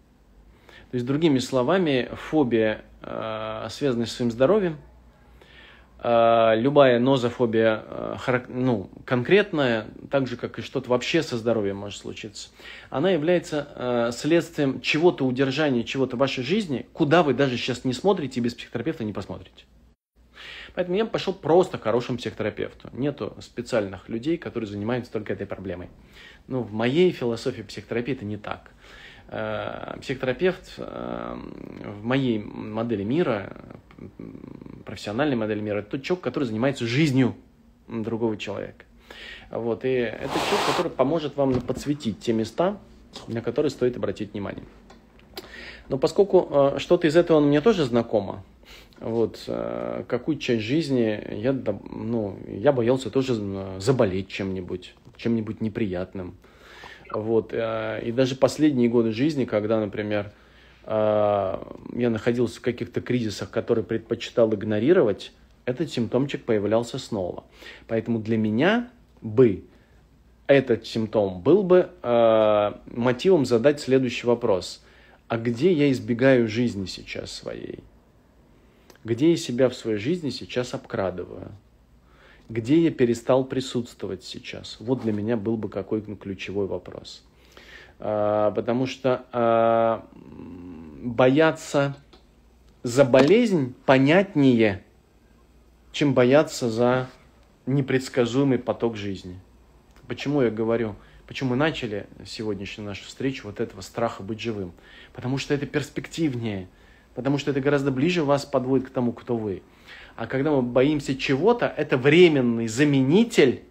[0.90, 4.78] То есть, другими словами, фобия, а, связанная с своим здоровьем,
[5.98, 7.84] а, любая нозофобия
[8.48, 12.48] ну, конкретная, так же, как и что-то вообще со здоровьем может случиться,
[12.88, 18.40] она является следствием чего-то удержания, чего-то в вашей жизни, куда вы даже сейчас не смотрите
[18.40, 19.64] и без психотерапевта не посмотрите.
[20.74, 22.88] Поэтому я пошел просто к хорошему психотерапевту.
[22.92, 25.88] Нету специальных людей, которые занимаются только этой проблемой.
[26.48, 28.70] Ну, в моей философии психотерапии это не так.
[29.28, 31.36] Э, психотерапевт э,
[31.84, 33.56] в моей модели мира,
[34.84, 37.34] профессиональной модели мира, это тот человек, который занимается жизнью
[37.88, 38.84] другого человека.
[39.50, 42.78] Вот, и это человек, который поможет вам подсветить те места,
[43.26, 44.64] на которые стоит обратить внимание.
[45.88, 48.42] Но поскольку э, что-то из этого мне тоже знакомо,
[49.02, 53.34] вот, э, какую часть жизни я, ну, я боялся тоже
[53.78, 56.36] заболеть чем-нибудь, чем-нибудь неприятным.
[57.12, 60.30] Вот, э, и даже последние годы жизни, когда, например,
[60.84, 61.58] э,
[61.94, 65.32] я находился в каких-то кризисах, которые предпочитал игнорировать,
[65.64, 67.44] этот симптомчик появлялся снова.
[67.88, 68.88] Поэтому для меня
[69.20, 69.64] бы
[70.46, 74.84] этот симптом был бы э, мотивом задать следующий вопрос.
[75.26, 77.80] А где я избегаю жизни сейчас своей?
[79.04, 81.50] Где я себя в своей жизни сейчас обкрадываю?
[82.48, 84.76] Где я перестал присутствовать сейчас?
[84.78, 87.24] Вот для меня был бы какой-то ключевой вопрос.
[87.98, 90.06] А, потому что а,
[91.02, 91.96] бояться
[92.84, 94.84] за болезнь понятнее,
[95.90, 97.08] чем бояться за
[97.66, 99.38] непредсказуемый поток жизни.
[100.06, 100.94] Почему я говорю,
[101.26, 104.72] почему мы начали сегодняшнюю нашу встречу вот этого страха быть живым?
[105.12, 106.68] Потому что это перспективнее–
[107.14, 109.62] потому что это гораздо ближе вас подводит к тому, кто вы.
[110.16, 113.62] А когда мы боимся чего-то, это временный заменитель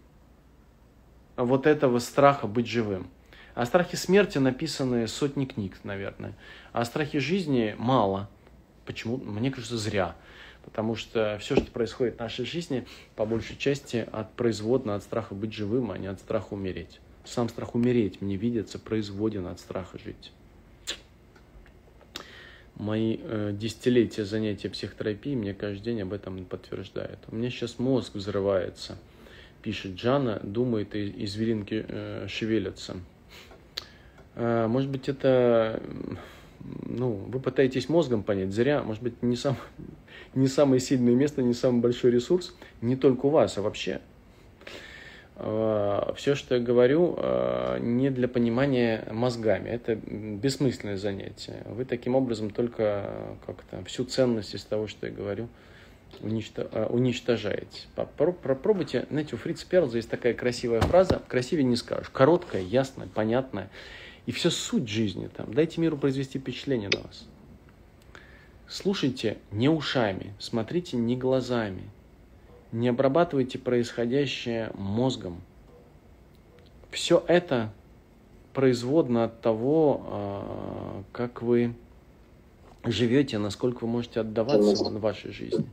[1.36, 3.08] вот этого страха быть живым.
[3.54, 6.34] О страхе смерти написаны сотни книг, наверное.
[6.72, 8.30] А о страхе жизни мало.
[8.86, 9.18] Почему?
[9.18, 10.16] Мне кажется, зря.
[10.64, 12.86] Потому что все, что происходит в нашей жизни,
[13.16, 17.00] по большей части от производно от страха быть живым, а не от страха умереть.
[17.24, 20.32] Сам страх умереть мне видится производен от страха жить
[22.76, 27.20] мои э, десятилетия занятия психотерапией мне каждый день об этом подтверждают.
[27.30, 28.98] У меня сейчас мозг взрывается,
[29.62, 32.98] пишет Джана, думает, и, и зверинки э, шевелятся.
[34.36, 35.82] Э, может быть, это,
[36.60, 39.58] ну, вы пытаетесь мозгом понять, зря, может быть, не, сам,
[40.36, 44.02] не самое сильное место, не самый большой ресурс, не только у вас, а вообще–
[46.16, 49.70] все, что я говорю, э, не для понимания мозгами.
[49.70, 51.64] Это бессмысленное занятие.
[51.66, 53.10] Вы таким образом только
[53.46, 55.48] как-то всю ценность из того, что я говорю,
[56.22, 57.88] э, уничтожаете.
[57.96, 63.70] Попробуйте, знаете, у Фрица Перлза есть такая красивая фраза, красивее не скажешь, короткая, ясная, понятная,
[64.28, 65.54] и все суть жизни там.
[65.54, 67.28] Дайте миру произвести впечатление на вас.
[68.68, 71.90] Слушайте не ушами, смотрите не глазами,
[72.72, 75.42] не обрабатывайте происходящее мозгом.
[76.92, 77.72] Все это
[78.54, 81.74] производно от того, а, как вы
[82.84, 85.70] живете, насколько вы можете отдаваться в вашей жизни.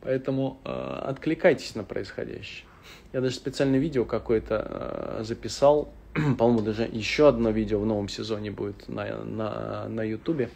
[0.00, 2.66] Поэтому а, откликайтесь на происходящее.
[3.12, 5.88] Я даже специальное видео какое-то э, записал,
[6.38, 10.50] по-моему, даже еще одно видео в новом сезоне будет на, на, на YouTube,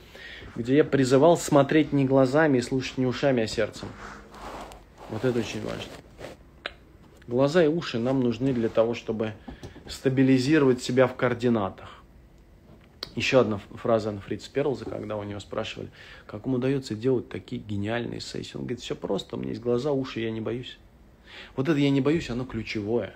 [0.56, 3.88] где я призывал смотреть не глазами и слушать не ушами, а сердцем.
[5.10, 5.90] Вот это очень важно.
[7.26, 9.34] Глаза и уши нам нужны для того, чтобы
[9.88, 12.00] стабилизировать себя в координатах.
[13.16, 15.90] Еще одна фраза Анна Фриц Перлза, когда у него спрашивали,
[16.26, 18.56] как ему удается делать такие гениальные сессии.
[18.56, 20.78] Он говорит, все просто, у меня есть глаза, уши, я не боюсь.
[21.56, 23.14] Вот это я не боюсь, оно ключевое.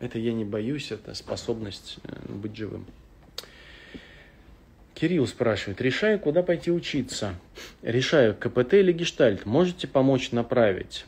[0.00, 2.86] Это я не боюсь, это способность э, быть живым.
[4.94, 7.34] Кирилл спрашивает, решаю, куда пойти учиться.
[7.82, 9.44] Решаю, КПТ или гештальт.
[9.44, 11.04] Можете помочь направить?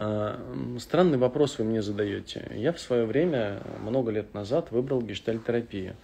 [0.00, 0.38] А,
[0.78, 2.48] странный вопрос вы мне задаете.
[2.54, 5.96] Я в свое время, много лет назад, выбрал гештальтерапию.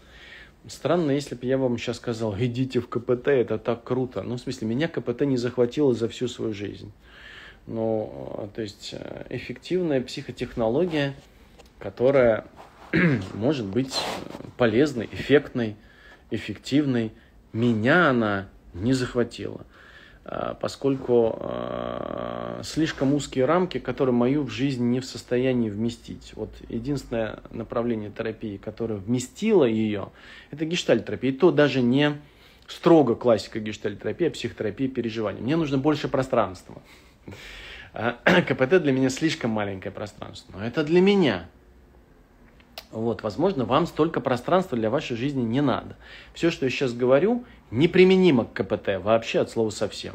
[0.66, 4.22] Странно, если бы я вам сейчас сказал, идите в КПТ, это так круто.
[4.22, 6.90] Ну, в смысле, меня КПТ не захватило за всю свою жизнь.
[7.68, 11.14] Ну, то есть, э, эффективная психотехнология,
[11.78, 12.47] которая
[13.34, 13.95] может быть
[14.57, 15.76] полезной, эффектной,
[16.32, 17.12] эффективной,
[17.53, 19.64] меня она не захватила.
[20.27, 26.33] А, поскольку а, слишком узкие рамки, которые мою в жизнь не в состоянии вместить.
[26.35, 30.09] Вот единственное направление терапии, которое вместило ее,
[30.51, 31.31] это гештальтерапия.
[31.31, 32.16] И то даже не
[32.66, 35.43] строго классика гештальтерапии, а психотерапия переживаний.
[35.43, 36.81] Мне нужно больше пространства.
[37.93, 38.16] А,
[38.49, 40.59] КПТ для меня слишком маленькое пространство.
[40.59, 41.49] Но это для меня.
[42.95, 45.97] Вот, возможно, вам столько пространства для вашей жизни не надо.
[46.32, 50.14] Все, что я сейчас говорю, неприменимо к КПТ вообще от слова совсем.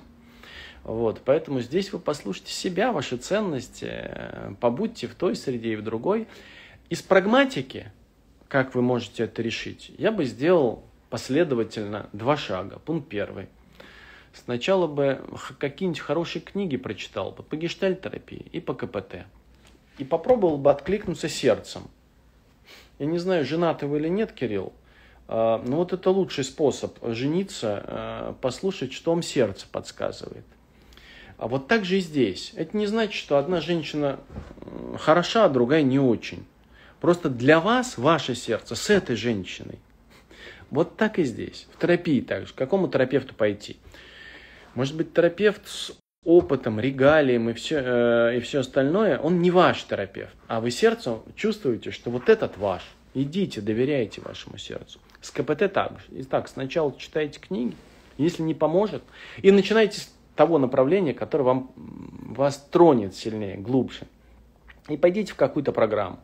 [0.85, 5.83] Вот, поэтому здесь вы послушайте себя, ваши ценности, э, побудьте в той среде и в
[5.83, 6.29] другой.
[6.89, 7.91] Из прагматики,
[8.47, 12.79] как вы можете это решить, я бы сделал последовательно два шага.
[12.79, 13.49] Пункт первый.
[14.31, 15.21] Сначала бы
[15.57, 19.25] какие-нибудь хорошие книги прочитал бы по гештальтерапии и по КПТ.
[19.97, 21.81] И попробовал бы откликнуться сердцем–
[22.99, 24.73] я не знаю, женаты вы или нет, Кирилл,
[25.27, 30.45] а, но вот это лучший способ жениться, а, послушать, что вам сердце подсказывает.
[31.37, 32.51] А вот так же и здесь.
[32.55, 34.19] Это не значит, что одна женщина
[34.99, 36.45] хороша, а другая не очень.
[36.99, 39.79] Просто для вас ваше сердце с этой женщиной.
[40.69, 41.67] Вот так и здесь.
[41.73, 42.53] В терапии также.
[42.53, 43.77] К какому терапевту пойти?
[44.75, 45.93] Может быть, терапевт с
[46.29, 50.33] опытом, регалием и все, э, и все остальное, он не ваш терапевт.
[50.47, 52.83] А вы сердцем чувствуете, что вот этот ваш.
[53.13, 54.99] Идите, доверяйте вашему сердцу.
[55.21, 56.05] С КПТ также.
[56.11, 57.75] Итак, сначала читайте книги,
[58.17, 59.01] если не поможет,
[59.41, 64.01] и начинайте с того направления, которое вам, вас тронет сильнее, глубже.
[64.87, 66.19] И пойдите в какую-то программу.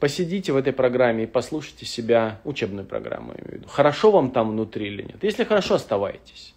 [0.00, 3.68] Посидите в этой программе и послушайте себя, учебную программу, я имею в виду.
[3.68, 5.22] Хорошо вам там внутри или нет?
[5.22, 6.54] Если хорошо, оставайтесь.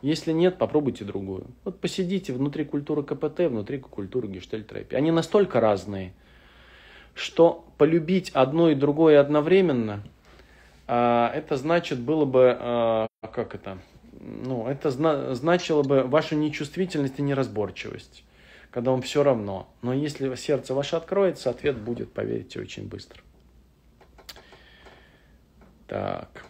[0.00, 1.46] Если нет, попробуйте другую.
[1.64, 4.96] Вот посидите внутри культуры КПТ, внутри культуры гештальтерапии.
[4.96, 6.12] Они настолько разные,
[7.14, 10.04] что полюбить одно и другое одновременно,
[10.86, 13.78] а, это значит было бы, а, как это,
[14.20, 14.90] ну, это
[15.34, 18.24] значило бы вашу нечувствительность и неразборчивость,
[18.70, 19.68] когда вам все равно.
[19.82, 23.20] Но если сердце ваше откроется, ответ будет, поверьте, очень быстро.
[25.88, 26.44] Так.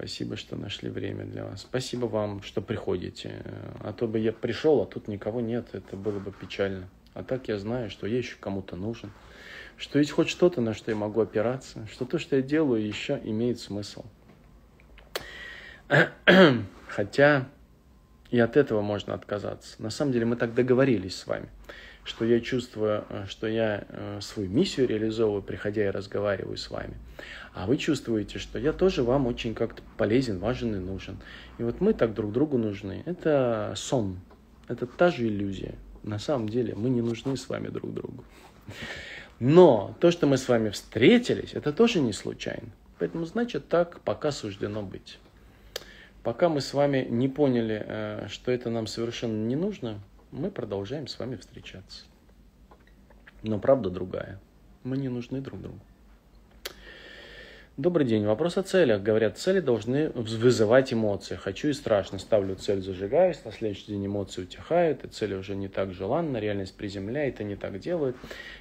[0.00, 1.60] Спасибо, что нашли время для вас.
[1.60, 3.44] Спасибо вам, что приходите.
[3.80, 5.68] А то бы я пришел, а тут никого нет.
[5.74, 6.88] Это было бы печально.
[7.12, 9.12] А так я знаю, что я еще кому-то нужен.
[9.76, 11.86] Что есть хоть что-то, на что я могу опираться.
[11.92, 14.06] Что то, что я делаю, еще имеет смысл.
[16.88, 17.46] Хотя
[18.30, 19.82] и от этого можно отказаться.
[19.82, 21.50] На самом деле мы так договорились с вами
[22.04, 26.94] что я чувствую, э, что я э, свою миссию реализовываю, приходя и разговариваю с вами.
[27.52, 31.18] А вы чувствуете, что я тоже вам очень как-то полезен, важен и нужен.
[31.58, 33.02] И вот мы так друг другу нужны.
[33.06, 34.20] Это сон,
[34.68, 35.74] это та же иллюзия.
[36.02, 38.24] На самом деле мы не нужны с вами друг другу.
[39.40, 42.68] Но то, что мы с вами встретились, это тоже не случайно.
[42.98, 45.18] Поэтому значит так пока суждено быть.
[46.22, 51.06] Пока мы с вами не поняли, э, что это нам совершенно не нужно, мы продолжаем
[51.06, 52.04] с вами встречаться.
[53.42, 54.38] Но правда другая.
[54.84, 55.80] Мы не нужны друг другу.
[57.76, 58.26] Добрый день.
[58.26, 59.02] Вопрос о целях.
[59.02, 61.36] Говорят, цели должны вызывать эмоции.
[61.36, 62.18] Хочу и страшно.
[62.18, 63.42] Ставлю цель, зажигаюсь.
[63.44, 65.04] На следующий день эмоции утихают.
[65.04, 66.38] И цели уже не так желанна.
[66.38, 68.16] Реальность приземляет и не так делают.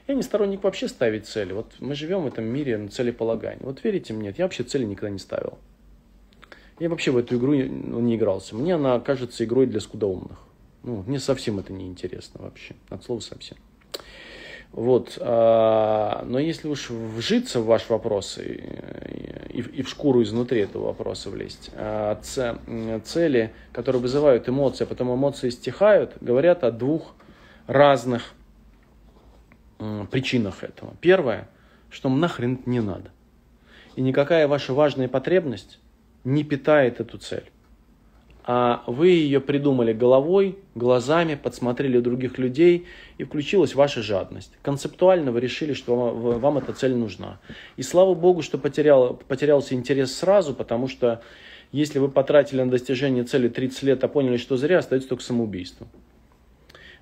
[0.07, 1.51] Я не сторонник вообще ставить цели.
[1.51, 3.63] Вот мы живем в этом мире на целеполагании.
[3.63, 5.57] Вот верите мне, я вообще цели никогда не ставил.
[6.79, 8.55] Я вообще в эту игру не игрался.
[8.55, 10.39] Мне она кажется игрой для скудоумных.
[10.83, 13.57] Ну, мне совсем это не интересно вообще, от слова совсем.
[14.71, 18.63] Вот, а, но если уж вжиться в ваш вопрос и,
[19.49, 22.19] и, и в шкуру изнутри этого вопроса влезть, а,
[23.03, 27.15] цели, которые вызывают эмоции, а потом эмоции стихают, говорят о двух
[27.65, 28.33] разных
[30.11, 30.93] причинах этого.
[31.01, 31.49] Первое,
[31.89, 33.11] что нахрен не надо.
[33.95, 35.79] И никакая ваша важная потребность
[36.23, 37.49] не питает эту цель.
[38.51, 42.87] А вы ее придумали головой, глазами, подсмотрели других людей,
[43.19, 44.51] и включилась ваша жадность.
[44.63, 47.37] Концептуально вы решили, что вам, вам эта цель нужна.
[47.77, 51.21] И слава богу, что потерял, потерялся интерес сразу, потому что
[51.71, 55.85] если вы потратили на достижение цели 30 лет, а поняли, что зря, остается только самоубийство.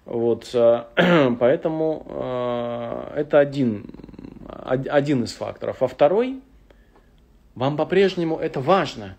[0.04, 0.89] Вот, а,
[1.39, 3.86] поэтому а, это один,
[4.66, 5.82] один из факторов.
[5.82, 6.41] А второй,
[7.56, 9.16] вам по-прежнему это важно,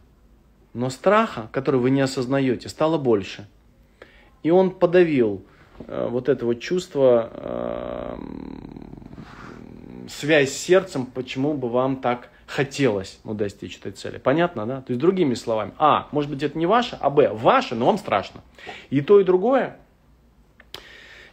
[0.74, 3.48] но страха, который вы не осознаете, стало больше.
[4.42, 5.42] И он подавил
[5.86, 8.18] э, вот это вот чувство, э,
[10.08, 14.18] связь с сердцем, почему бы вам так хотелось ну, достичь этой цели.
[14.18, 14.80] Понятно, да?
[14.80, 17.98] То есть другими словами, а, может быть это не ваше, а б, ваше, но вам
[17.98, 18.40] страшно.
[18.90, 19.76] И то, и другое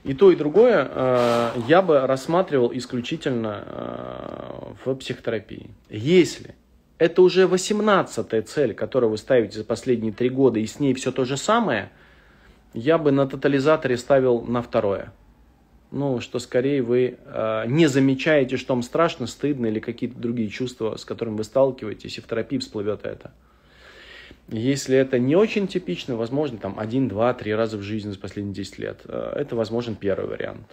[0.06, 5.72] и то, и другое э, я бы рассматривал исключительно э, в психотерапии.
[5.90, 6.54] Если
[6.98, 11.12] это уже 18-я цель, которую вы ставите за последние три года, и с ней все
[11.12, 11.92] то же самое,
[12.74, 15.14] я бы на тотализаторе ставил на второе.
[15.92, 20.96] Ну, что скорее вы э, не замечаете, что вам страшно, стыдно или какие-то другие чувства,
[20.98, 23.32] с которыми вы сталкиваетесь, и в терапии всплывет это.
[24.48, 28.56] Если это не очень типично, возможно, там один, два, три раза в жизни за последние
[28.56, 29.02] 10 лет.
[29.06, 30.68] Э, это возможен первый вариант.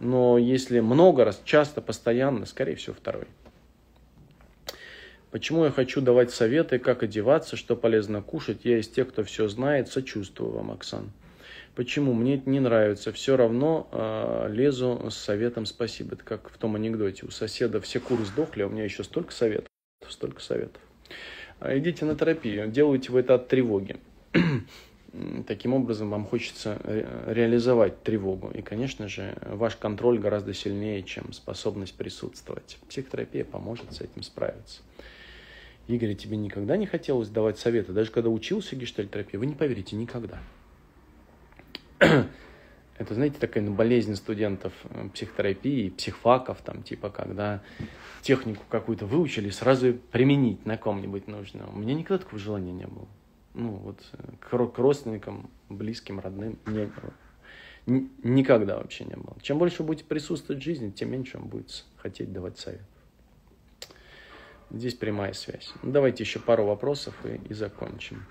[0.00, 3.26] Но если много раз, часто, постоянно, скорее всего, второй.
[5.34, 8.60] Почему я хочу давать советы, как одеваться, что полезно кушать?
[8.62, 11.10] Я из тех, кто все знает, сочувствую вам, Оксан.
[11.74, 12.12] Почему?
[12.12, 13.10] Мне это не нравится.
[13.10, 16.14] Все равно э, лезу с советом спасибо.
[16.14, 17.26] Это как в том анекдоте.
[17.26, 19.66] У соседа все куры сдохли, а у меня еще столько советов.
[20.08, 20.80] Столько советов.
[21.58, 23.96] А идите на терапию, делайте вы это от тревоги.
[25.48, 26.78] Таким образом, вам хочется
[27.26, 28.52] реализовать тревогу.
[28.54, 32.78] И, конечно же, ваш контроль гораздо сильнее, чем способность присутствовать.
[32.88, 34.80] Психотерапия поможет с этим справиться.
[35.86, 37.92] Игорь, тебе никогда не хотелось давать советы?
[37.92, 40.38] Даже когда учился гештальтерапии, вы не поверите, никогда.
[41.98, 47.62] Это, знаете, такая ну, болезнь студентов э, психотерапии, психфаков, там, типа, когда
[48.22, 51.68] технику какую-то выучили, сразу применить на ком-нибудь нужно.
[51.68, 53.08] У меня никогда такого желания не было.
[53.52, 57.12] Ну, вот э, к, к родственникам, близким, родным не было.
[58.22, 59.36] Никогда вообще не было.
[59.42, 62.80] Чем больше будете присутствовать в жизни, тем меньше вам будет хотеть давать совет.
[64.70, 65.72] Здесь прямая связь.
[65.82, 68.24] Ну, давайте еще пару вопросов и, и закончим.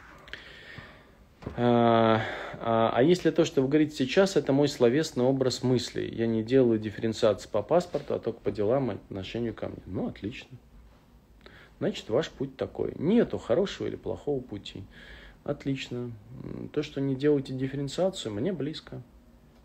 [1.58, 2.22] А,
[2.60, 6.10] а, а если то, что вы говорите сейчас, это мой словесный образ мыслей.
[6.14, 9.78] Я не делаю дифференциации по паспорту, а только по делам и отношению ко мне.
[9.86, 10.58] Ну, отлично.
[11.80, 12.94] Значит, ваш путь такой.
[12.98, 14.84] Нету хорошего или плохого пути.
[15.44, 16.12] Отлично.
[16.72, 19.02] То, что не делаете дифференциацию, мне близко.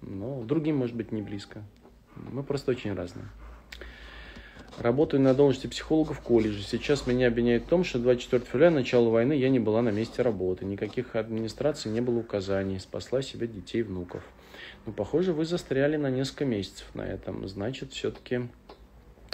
[0.01, 1.63] Но другим, может быть, не близко.
[2.17, 3.27] Мы просто очень разные.
[4.77, 6.63] Работаю на должности психолога в колледже.
[6.63, 10.23] Сейчас меня обвиняют в том, что 24 февраля, начало войны, я не была на месте
[10.23, 10.65] работы.
[10.65, 12.79] Никаких администраций не было указаний.
[12.79, 14.23] Спасла себе детей, внуков.
[14.87, 17.49] Но, похоже, вы застряли на несколько месяцев на этом.
[17.49, 18.43] Значит, все-таки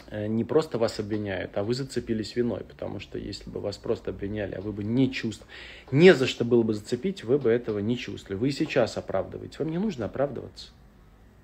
[0.08, 4.12] э, не просто вас обвиняют, а вы зацепились виной, потому что если бы вас просто
[4.12, 5.52] обвиняли, а вы бы не чувствовали,
[5.90, 8.38] не за что было бы зацепить, вы бы этого не чувствовали.
[8.38, 9.58] Вы и сейчас оправдываете.
[9.58, 10.70] Вам не нужно оправдываться.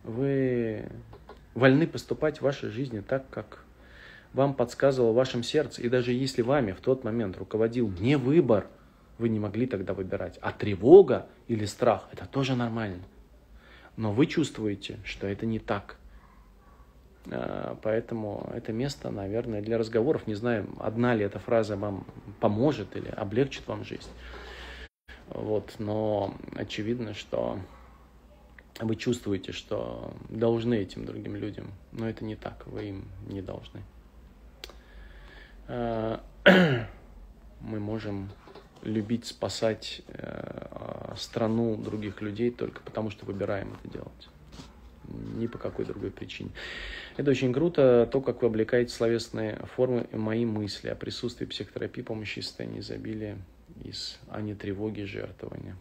[0.04, 0.86] Вы
[1.54, 3.64] вольны поступать в вашей жизни так, как
[4.32, 8.68] вам подсказывало в вашем сердце, и даже если вами в тот момент руководил не выбор,
[9.18, 13.02] вы не могли тогда выбирать, а тревога или страх, это тоже нормально.
[13.96, 15.96] Но вы чувствуете, что это не так.
[17.30, 20.26] А, поэтому это место, наверное, для разговоров.
[20.26, 22.06] Не знаю, одна ли эта фраза вам
[22.40, 24.08] поможет или облегчит вам жизнь.
[25.28, 27.58] Вот, но очевидно, что
[28.80, 31.72] вы чувствуете, что должны этим другим людям.
[31.92, 33.82] Но это не так, вы им не должны.
[35.70, 36.18] Э,
[37.60, 38.28] мы можем
[38.82, 44.28] любить, спасать э, страну других людей только потому, что выбираем это делать.
[45.36, 46.50] Ни по какой другой причине.
[47.16, 52.02] Это очень круто, то, как вы облекаете словесные формы и мои мысли о присутствии психотерапии,
[52.02, 53.38] помощи состояния изобилия,
[53.84, 55.76] из, а не тревоги, жертвования.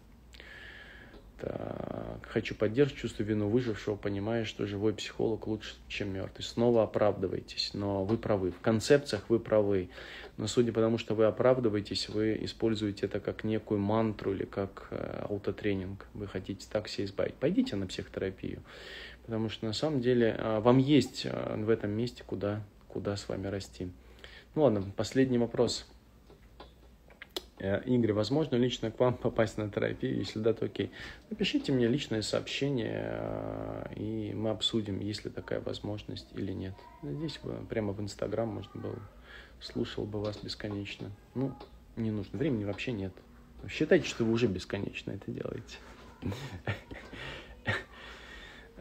[2.24, 6.44] Хочу поддерживать чувство вину выжившего, понимая, что живой психолог лучше, чем мертвый.
[6.44, 8.52] Снова оправдываетесь, но вы правы.
[8.52, 9.90] В концепциях вы правы.
[10.38, 14.88] Но судя по тому, что вы оправдываетесь, вы используете это как некую мантру или как
[14.92, 16.06] э, аутотренинг.
[16.14, 17.36] Вы хотите так себя избавить.
[17.36, 18.62] Пойдите на психотерапию.
[19.24, 23.28] Потому что на самом деле э, вам есть э, в этом месте, куда, куда с
[23.28, 23.90] вами расти.
[24.56, 25.86] Ну ладно, последний вопрос.
[27.60, 30.18] Э, Игорь, возможно лично к вам попасть на терапию?
[30.18, 30.91] Если да, то окей.
[31.30, 36.74] Напишите мне личное сообщение, э, и мы обсудим, есть ли такая возможность или нет.
[37.03, 38.99] Здесь бы прямо в Инстаграм можно было.
[39.62, 41.12] Слушал бы вас бесконечно.
[41.36, 41.53] Ну,
[41.97, 42.39] не нужно.
[42.39, 43.14] Времени вообще нет.
[43.68, 45.78] Считайте, что вы уже бесконечно это делаете.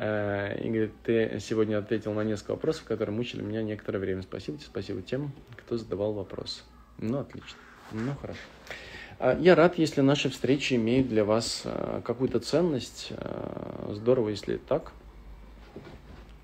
[0.00, 4.22] Э, Игорь, ты сегодня ответил на несколько вопросов, которые мучили меня некоторое время.
[4.22, 6.62] Спасибо тебе, спасибо тем, кто задавал вопросы.
[6.98, 7.58] Ну, отлично.
[7.92, 8.40] Ну, хорошо.
[9.18, 13.08] А, я рад, если наши встречи имеют для вас э, какую-то ценность.
[13.10, 14.92] Э, здорово, если так.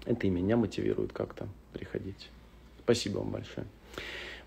[0.07, 2.31] Это и меня мотивирует как-то приходить.
[2.81, 3.67] Спасибо вам большое.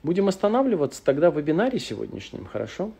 [0.03, 2.91] Будем останавливаться тогда в вебинаре сегодняшнем, хорошо?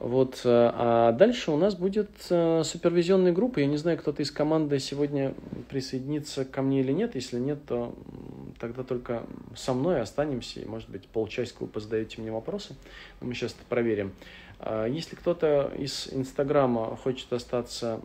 [0.00, 3.58] Вот, э, а дальше у нас будет э, супервизионная группа.
[3.58, 5.34] Я не знаю, кто-то из команды сегодня
[5.68, 7.16] присоединится ко мне или нет.
[7.16, 7.92] Если нет, то
[8.60, 9.24] тогда только
[9.56, 10.60] со мной останемся.
[10.60, 12.76] И, может быть, полчасика вы позадаете мне вопросы.
[13.20, 14.12] Мы сейчас это проверим.
[14.60, 18.00] А если кто-то из Инстаграма хочет остаться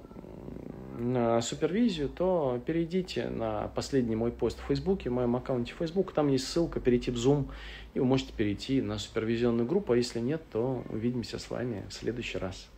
[1.42, 6.14] супервизию, то перейдите на последний мой пост в Фейсбуке, в моем аккаунте Facebook.
[6.14, 7.50] Там есть ссылка перейти в Zoom,
[7.94, 9.94] и вы можете перейти на супервизионную группу.
[9.94, 12.70] А если нет, то увидимся с вами в следующий раз.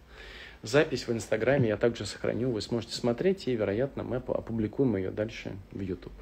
[0.64, 5.52] Запись в Инстаграме я также сохраню, вы сможете смотреть, и, вероятно, мы опубликуем ее дальше
[5.72, 6.14] в YouTube.